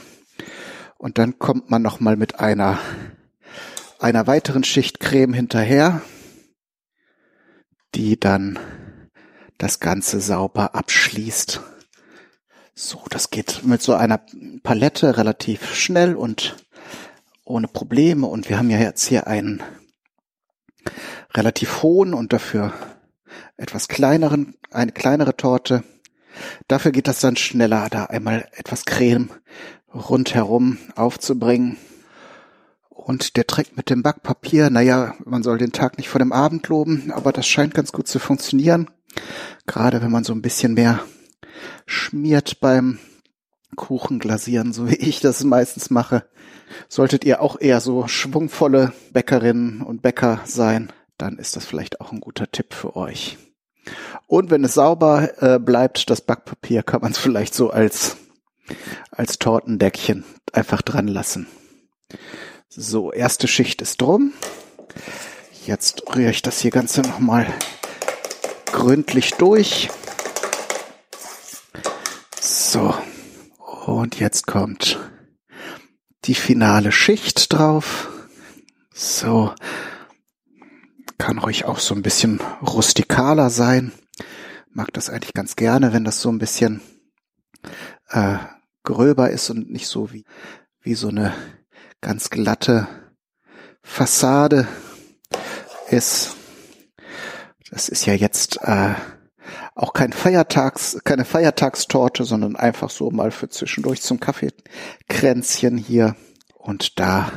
Und 0.97 1.17
dann 1.17 1.39
kommt 1.39 1.69
man 1.71 1.81
nochmal 1.81 2.15
mit 2.15 2.39
einer, 2.39 2.77
einer 3.99 4.27
weiteren 4.27 4.63
Schicht 4.63 4.99
Creme 4.99 5.33
hinterher, 5.33 6.01
die 7.95 8.19
dann 8.19 8.59
das 9.57 9.79
Ganze 9.79 10.21
sauber 10.21 10.75
abschließt. 10.75 11.61
So, 12.83 12.99
das 13.11 13.29
geht 13.29 13.61
mit 13.63 13.83
so 13.83 13.93
einer 13.93 14.19
Palette 14.63 15.15
relativ 15.15 15.75
schnell 15.75 16.15
und 16.15 16.55
ohne 17.45 17.67
Probleme. 17.67 18.25
Und 18.25 18.49
wir 18.49 18.57
haben 18.57 18.71
ja 18.71 18.79
jetzt 18.79 19.05
hier 19.05 19.27
einen 19.27 19.61
relativ 21.35 21.83
hohen 21.83 22.15
und 22.15 22.33
dafür 22.33 22.73
etwas 23.55 23.87
kleineren, 23.87 24.55
eine 24.71 24.93
kleinere 24.93 25.37
Torte. 25.37 25.83
Dafür 26.67 26.91
geht 26.91 27.07
das 27.07 27.19
dann 27.19 27.35
schneller, 27.35 27.87
da 27.91 28.05
einmal 28.05 28.49
etwas 28.53 28.85
Creme 28.85 29.29
rundherum 29.93 30.79
aufzubringen. 30.95 31.77
Und 32.89 33.37
der 33.37 33.45
Trick 33.45 33.77
mit 33.77 33.91
dem 33.91 34.01
Backpapier, 34.01 34.71
naja, 34.71 35.13
man 35.23 35.43
soll 35.43 35.59
den 35.59 35.71
Tag 35.71 35.99
nicht 35.99 36.09
vor 36.09 36.17
dem 36.17 36.33
Abend 36.33 36.67
loben, 36.67 37.11
aber 37.11 37.31
das 37.31 37.45
scheint 37.45 37.75
ganz 37.75 37.91
gut 37.91 38.07
zu 38.07 38.17
funktionieren. 38.17 38.89
Gerade 39.67 40.01
wenn 40.01 40.09
man 40.09 40.23
so 40.23 40.33
ein 40.33 40.41
bisschen 40.41 40.73
mehr 40.73 41.01
schmiert 41.85 42.59
beim 42.59 42.99
Kuchen 43.75 44.19
glasieren, 44.19 44.73
so 44.73 44.89
wie 44.89 44.95
ich 44.95 45.19
das 45.19 45.43
meistens 45.43 45.89
mache. 45.89 46.25
Solltet 46.87 47.23
ihr 47.23 47.41
auch 47.41 47.59
eher 47.59 47.81
so 47.81 48.07
schwungvolle 48.07 48.93
Bäckerinnen 49.11 49.81
und 49.81 50.01
Bäcker 50.01 50.41
sein, 50.45 50.91
dann 51.17 51.37
ist 51.37 51.55
das 51.55 51.65
vielleicht 51.65 52.01
auch 52.01 52.11
ein 52.11 52.19
guter 52.19 52.51
Tipp 52.51 52.73
für 52.73 52.95
euch. 52.95 53.37
Und 54.27 54.49
wenn 54.51 54.63
es 54.63 54.75
sauber 54.75 55.29
äh, 55.41 55.59
bleibt, 55.59 56.09
das 56.09 56.21
Backpapier, 56.21 56.83
kann 56.83 57.01
man 57.01 57.11
es 57.11 57.17
vielleicht 57.17 57.53
so 57.53 57.69
als, 57.69 58.17
als 59.11 59.39
Tortendeckchen 59.39 60.23
einfach 60.53 60.81
dran 60.81 61.07
lassen. 61.07 61.47
So, 62.69 63.11
erste 63.11 63.47
Schicht 63.47 63.81
ist 63.81 64.01
drum. 64.01 64.33
Jetzt 65.65 66.03
rühre 66.15 66.31
ich 66.31 66.41
das 66.41 66.59
hier 66.59 66.71
Ganze 66.71 67.01
nochmal 67.01 67.45
gründlich 68.71 69.33
durch. 69.33 69.89
So, 72.73 72.95
und 73.85 74.17
jetzt 74.17 74.47
kommt 74.47 74.97
die 76.23 76.35
finale 76.35 76.93
Schicht 76.93 77.51
drauf. 77.51 78.09
So, 78.93 79.53
kann 81.17 81.37
ruhig 81.37 81.65
auch 81.65 81.79
so 81.79 81.93
ein 81.93 82.01
bisschen 82.01 82.39
rustikaler 82.61 83.49
sein. 83.49 83.91
Mag 84.69 84.93
das 84.93 85.09
eigentlich 85.09 85.33
ganz 85.33 85.57
gerne, 85.57 85.91
wenn 85.91 86.05
das 86.05 86.21
so 86.21 86.31
ein 86.31 86.37
bisschen 86.37 86.79
äh, 88.07 88.37
gröber 88.83 89.31
ist 89.31 89.49
und 89.49 89.69
nicht 89.69 89.87
so 89.87 90.13
wie, 90.13 90.23
wie 90.79 90.93
so 90.93 91.09
eine 91.09 91.33
ganz 91.99 92.29
glatte 92.29 92.87
Fassade 93.83 94.65
ist. 95.89 96.37
Das 97.69 97.89
ist 97.89 98.05
ja 98.05 98.13
jetzt 98.13 98.61
äh, 98.61 98.95
auch 99.75 99.93
kein 99.93 100.13
Feiertags, 100.13 100.99
keine 101.03 101.25
Feiertagstorte, 101.25 102.23
sondern 102.23 102.55
einfach 102.55 102.89
so 102.89 103.11
mal 103.11 103.31
für 103.31 103.49
zwischendurch 103.49 104.01
zum 104.01 104.19
Kaffeekränzchen 104.19 105.77
hier. 105.77 106.15
Und 106.57 106.99
da 106.99 107.31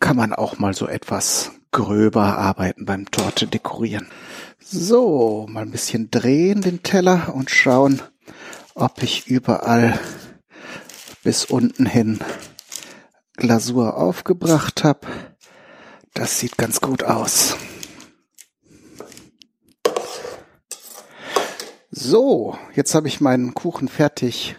kann 0.00 0.16
man 0.16 0.32
auch 0.32 0.58
mal 0.58 0.74
so 0.74 0.86
etwas 0.86 1.52
gröber 1.72 2.38
arbeiten 2.38 2.84
beim 2.84 3.10
Torte 3.10 3.46
dekorieren. 3.46 4.08
So, 4.60 5.46
mal 5.48 5.62
ein 5.62 5.70
bisschen 5.70 6.10
drehen 6.10 6.62
den 6.62 6.82
Teller 6.82 7.34
und 7.34 7.50
schauen, 7.50 8.02
ob 8.74 9.02
ich 9.02 9.26
überall 9.26 9.98
bis 11.22 11.44
unten 11.44 11.86
hin 11.86 12.20
Glasur 13.36 13.96
aufgebracht 13.96 14.84
habe. 14.84 15.06
Das 16.14 16.40
sieht 16.40 16.56
ganz 16.56 16.80
gut 16.80 17.04
aus. 17.04 17.56
So, 21.98 22.58
jetzt 22.74 22.94
habe 22.94 23.08
ich 23.08 23.22
meinen 23.22 23.54
Kuchen 23.54 23.88
fertig 23.88 24.54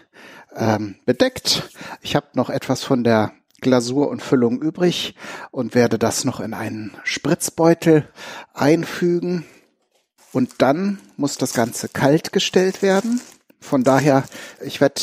ähm, 0.56 0.96
bedeckt. 1.06 1.70
Ich 2.02 2.16
habe 2.16 2.26
noch 2.34 2.50
etwas 2.50 2.82
von 2.82 3.04
der 3.04 3.30
Glasur 3.60 4.08
und 4.08 4.24
Füllung 4.24 4.60
übrig 4.60 5.14
und 5.52 5.76
werde 5.76 6.00
das 6.00 6.24
noch 6.24 6.40
in 6.40 6.52
einen 6.52 6.96
Spritzbeutel 7.04 8.08
einfügen. 8.54 9.44
Und 10.32 10.60
dann 10.62 10.98
muss 11.16 11.38
das 11.38 11.52
Ganze 11.52 11.88
kalt 11.88 12.32
gestellt 12.32 12.82
werden. 12.82 13.20
Von 13.60 13.84
daher, 13.84 14.24
ich 14.60 14.80
werde 14.80 15.00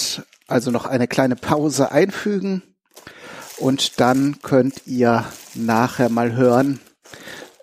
also 0.48 0.72
noch 0.72 0.86
eine 0.86 1.08
kleine 1.08 1.38
Pause 1.38 1.94
einfügen 1.94 2.64
und 3.60 4.02
dann 4.02 4.42
könnt 4.42 4.86
ihr 4.88 5.24
nachher 5.54 6.10
mal 6.10 6.36
hören 6.36 6.82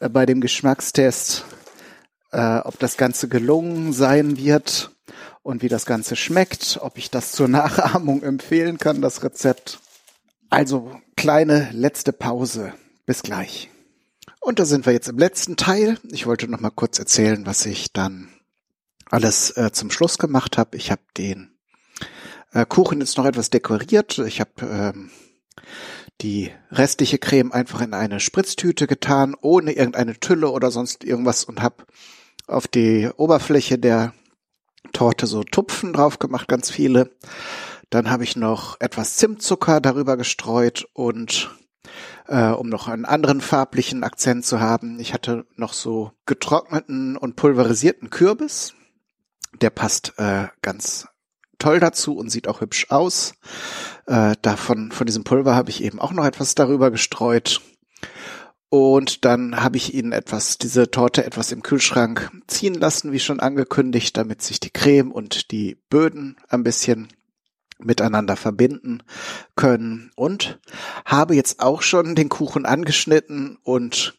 äh, 0.01 0.09
bei 0.09 0.25
dem 0.25 0.41
Geschmackstest, 0.41 1.45
äh, 2.33 2.59
ob 2.59 2.79
das 2.79 2.97
Ganze 2.97 3.29
gelungen 3.29 3.93
sein 3.93 4.37
wird 4.37 4.91
und 5.43 5.63
wie 5.63 5.69
das 5.69 5.87
Ganze 5.87 6.17
schmeckt, 6.17 6.79
ob 6.81 6.99
ich 6.99 7.11
das 7.11 7.33
zur 7.33 7.49
Nachahmung 7.49 8.23
empfehlen 8.23 8.79
kann, 8.79 9.01
das 9.01 9.23
Rezept. 9.23 9.81
Also 10.51 11.01
kleine 11.17 11.71
letzte 11.73 12.13
Pause. 12.13 12.75
Bis 13.07 13.23
gleich. 13.23 13.71
Und 14.41 14.59
da 14.59 14.65
sind 14.65 14.87
wir 14.87 14.93
jetzt 14.93 15.09
im 15.09 15.19
letzten 15.19 15.57
Teil. 15.57 15.99
Ich 16.11 16.27
wollte 16.27 16.49
noch 16.49 16.61
mal 16.61 16.71
kurz 16.71 16.99
erzählen, 16.99 17.47
was 17.47 17.67
ich 17.67 17.93
dann 17.93 18.29
alles 19.11 19.51
äh, 19.57 19.73
zum 19.73 19.91
Schluss 19.91 20.19
gemacht 20.19 20.57
habe. 20.57 20.77
Ich 20.77 20.91
habe 20.91 21.03
den 21.17 21.53
äh, 22.53 22.65
Kuchen 22.67 23.01
jetzt 23.01 23.19
noch 23.19 23.25
etwas 23.25 23.51
dekoriert. 23.51 24.19
Ich 24.19 24.41
habe 24.41 24.51
ähm, 24.63 25.11
die 26.21 26.51
restliche 26.71 27.19
Creme 27.19 27.53
einfach 27.53 27.81
in 27.81 27.95
eine 27.95 28.21
Spritztüte 28.21 28.87
getan, 28.87 29.37
ohne 29.41 29.73
irgendeine 29.73 30.19
Tülle 30.19 30.51
oder 30.51 30.71
sonst 30.71 31.05
irgendwas 31.05 31.45
und 31.45 31.61
habe 31.61 31.85
auf 32.47 32.69
die 32.69 33.09
Oberfläche 33.17 33.79
der 33.79 34.15
Torte 34.93 35.27
so 35.27 35.43
Tupfen 35.43 35.93
drauf 35.93 36.19
gemacht, 36.19 36.49
ganz 36.49 36.71
viele. 36.71 37.11
Dann 37.91 38.11
habe 38.11 38.25
ich 38.25 38.37
noch 38.37 38.81
etwas 38.81 39.17
Zimtzucker 39.17 39.81
darüber 39.81 40.17
gestreut 40.17 40.87
und 40.95 41.51
äh, 42.27 42.51
um 42.51 42.69
noch 42.69 42.89
einen 42.89 43.05
anderen 43.05 43.41
farblichen 43.41 44.05
Akzent 44.05 44.45
zu 44.45 44.61
haben, 44.61 44.99
ich 45.01 45.13
hatte 45.13 45.45
noch 45.57 45.73
so 45.73 46.13
getrockneten 46.27 47.17
und 47.17 47.37
pulverisierten 47.37 48.11
Kürbis. 48.11 48.75
Der 49.61 49.71
passt 49.71 50.15
äh, 50.19 50.47
ganz 50.63 51.09
toll 51.59 51.79
dazu 51.79 52.17
und 52.17 52.31
sieht 52.31 52.49
auch 52.49 52.61
hübsch 52.61 52.87
aus. 52.91 53.35
Äh, 54.07 54.35
davon, 54.43 54.91
von 54.93 55.07
diesem 55.07 55.25
Pulver 55.25 55.55
habe 55.55 55.71
ich 55.71 55.83
eben 55.83 56.01
auch 56.01 56.13
noch 56.13 56.25
etwas 56.25 56.55
darüber 56.55 56.91
gestreut. 56.91 57.61
Und 58.73 59.27
dann 59.27 59.63
habe 59.63 59.77
ich 59.77 59.93
ihnen 59.93 60.13
etwas, 60.13 60.57
diese 60.57 60.91
Torte 60.91 61.27
etwas 61.27 61.53
im 61.53 61.63
Kühlschrank 61.63 62.31
ziehen 62.47 62.73
lassen, 62.73 63.13
wie 63.13 63.21
schon 63.21 63.39
angekündigt, 63.39 64.17
damit 64.17 64.41
sich 64.41 64.61
die 64.61 64.71
Creme 64.71 65.13
und 65.13 65.51
die 65.51 65.77
Böden 65.91 66.39
ein 66.49 66.63
bisschen 66.63 67.09
miteinander 67.79 68.35
verbinden 68.35 69.03
können. 69.57 70.11
Und 70.17 70.59
habe 71.05 71.35
jetzt 71.35 71.61
auch 71.61 71.83
schon 71.83 72.15
den 72.15 72.31
Kuchen 72.31 72.65
angeschnitten 72.65 73.59
und 73.63 74.19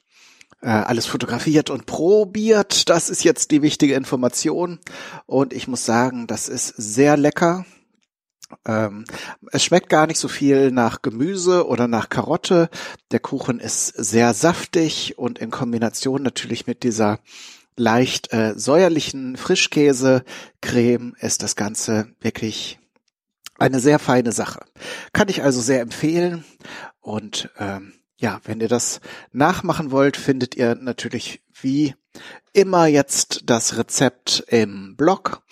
äh, 0.62 0.68
alles 0.68 1.08
fotografiert 1.08 1.72
und 1.72 1.88
probiert. 1.88 2.90
Das 2.90 3.10
ist 3.10 3.24
jetzt 3.24 3.50
die 3.50 3.64
wichtige 3.64 3.96
Information. 3.96 4.78
Und 5.26 5.52
ich 5.52 5.68
muss 5.68 5.84
sagen, 5.84 6.28
das 6.28 6.48
ist 6.48 6.68
sehr 6.68 7.18
lecker. 7.18 7.66
Ähm, 8.66 9.06
es 9.52 9.64
schmeckt 9.64 9.90
gar 9.90 10.08
nicht 10.08 10.20
so 10.20 10.28
viel 10.28 10.72
nach 10.72 11.02
Gemüse 11.02 11.68
oder 11.68 11.88
nach 11.88 12.10
Karotte. 12.10 12.70
Der 13.12 13.20
Kuchen 13.20 13.60
ist 13.60 13.88
sehr 13.88 14.34
saftig 14.34 15.18
und 15.18 15.40
in 15.40 15.52
Kombination 15.52 16.24
natürlich 16.24 16.68
mit 16.68 16.84
dieser 16.84 17.20
leicht 17.76 18.34
äh, 18.34 18.54
säuerlichen 18.56 19.36
Frischkäse-Creme 19.38 21.16
ist 21.20 21.44
das 21.44 21.56
Ganze 21.56 22.08
wirklich 22.22 22.80
eine 23.58 23.80
sehr 23.80 24.00
feine 24.00 24.32
Sache. 24.32 24.66
Kann 25.14 25.30
ich 25.30 25.44
also 25.44 25.62
sehr 25.62 25.82
empfehlen. 25.82 26.44
Und 27.00 27.50
ähm, 27.58 27.94
ja, 28.18 28.40
wenn 28.46 28.62
ihr 28.62 28.68
das 28.68 29.02
nachmachen 29.32 29.92
wollt, 29.92 30.18
findet 30.18 30.56
ihr 30.56 30.76
natürlich 30.76 31.42
wie 31.62 31.96
immer 32.54 32.86
jetzt 32.88 33.44
das 33.46 33.78
Rezept 33.78 34.44
im 34.48 34.96
Blog. 34.96 35.44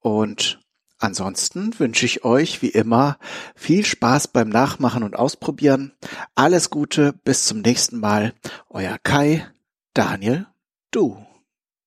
Und 0.00 0.60
Ansonsten 0.98 1.78
wünsche 1.78 2.06
ich 2.06 2.24
euch 2.24 2.60
wie 2.60 2.70
immer 2.70 3.18
viel 3.54 3.84
Spaß 3.84 4.28
beim 4.28 4.48
Nachmachen 4.48 5.04
und 5.04 5.16
Ausprobieren. 5.16 5.92
Alles 6.34 6.70
Gute, 6.70 7.12
bis 7.12 7.46
zum 7.46 7.60
nächsten 7.60 8.00
Mal. 8.00 8.34
Euer 8.68 8.98
Kai, 9.02 9.46
Daniel, 9.94 10.46
du. 10.90 11.27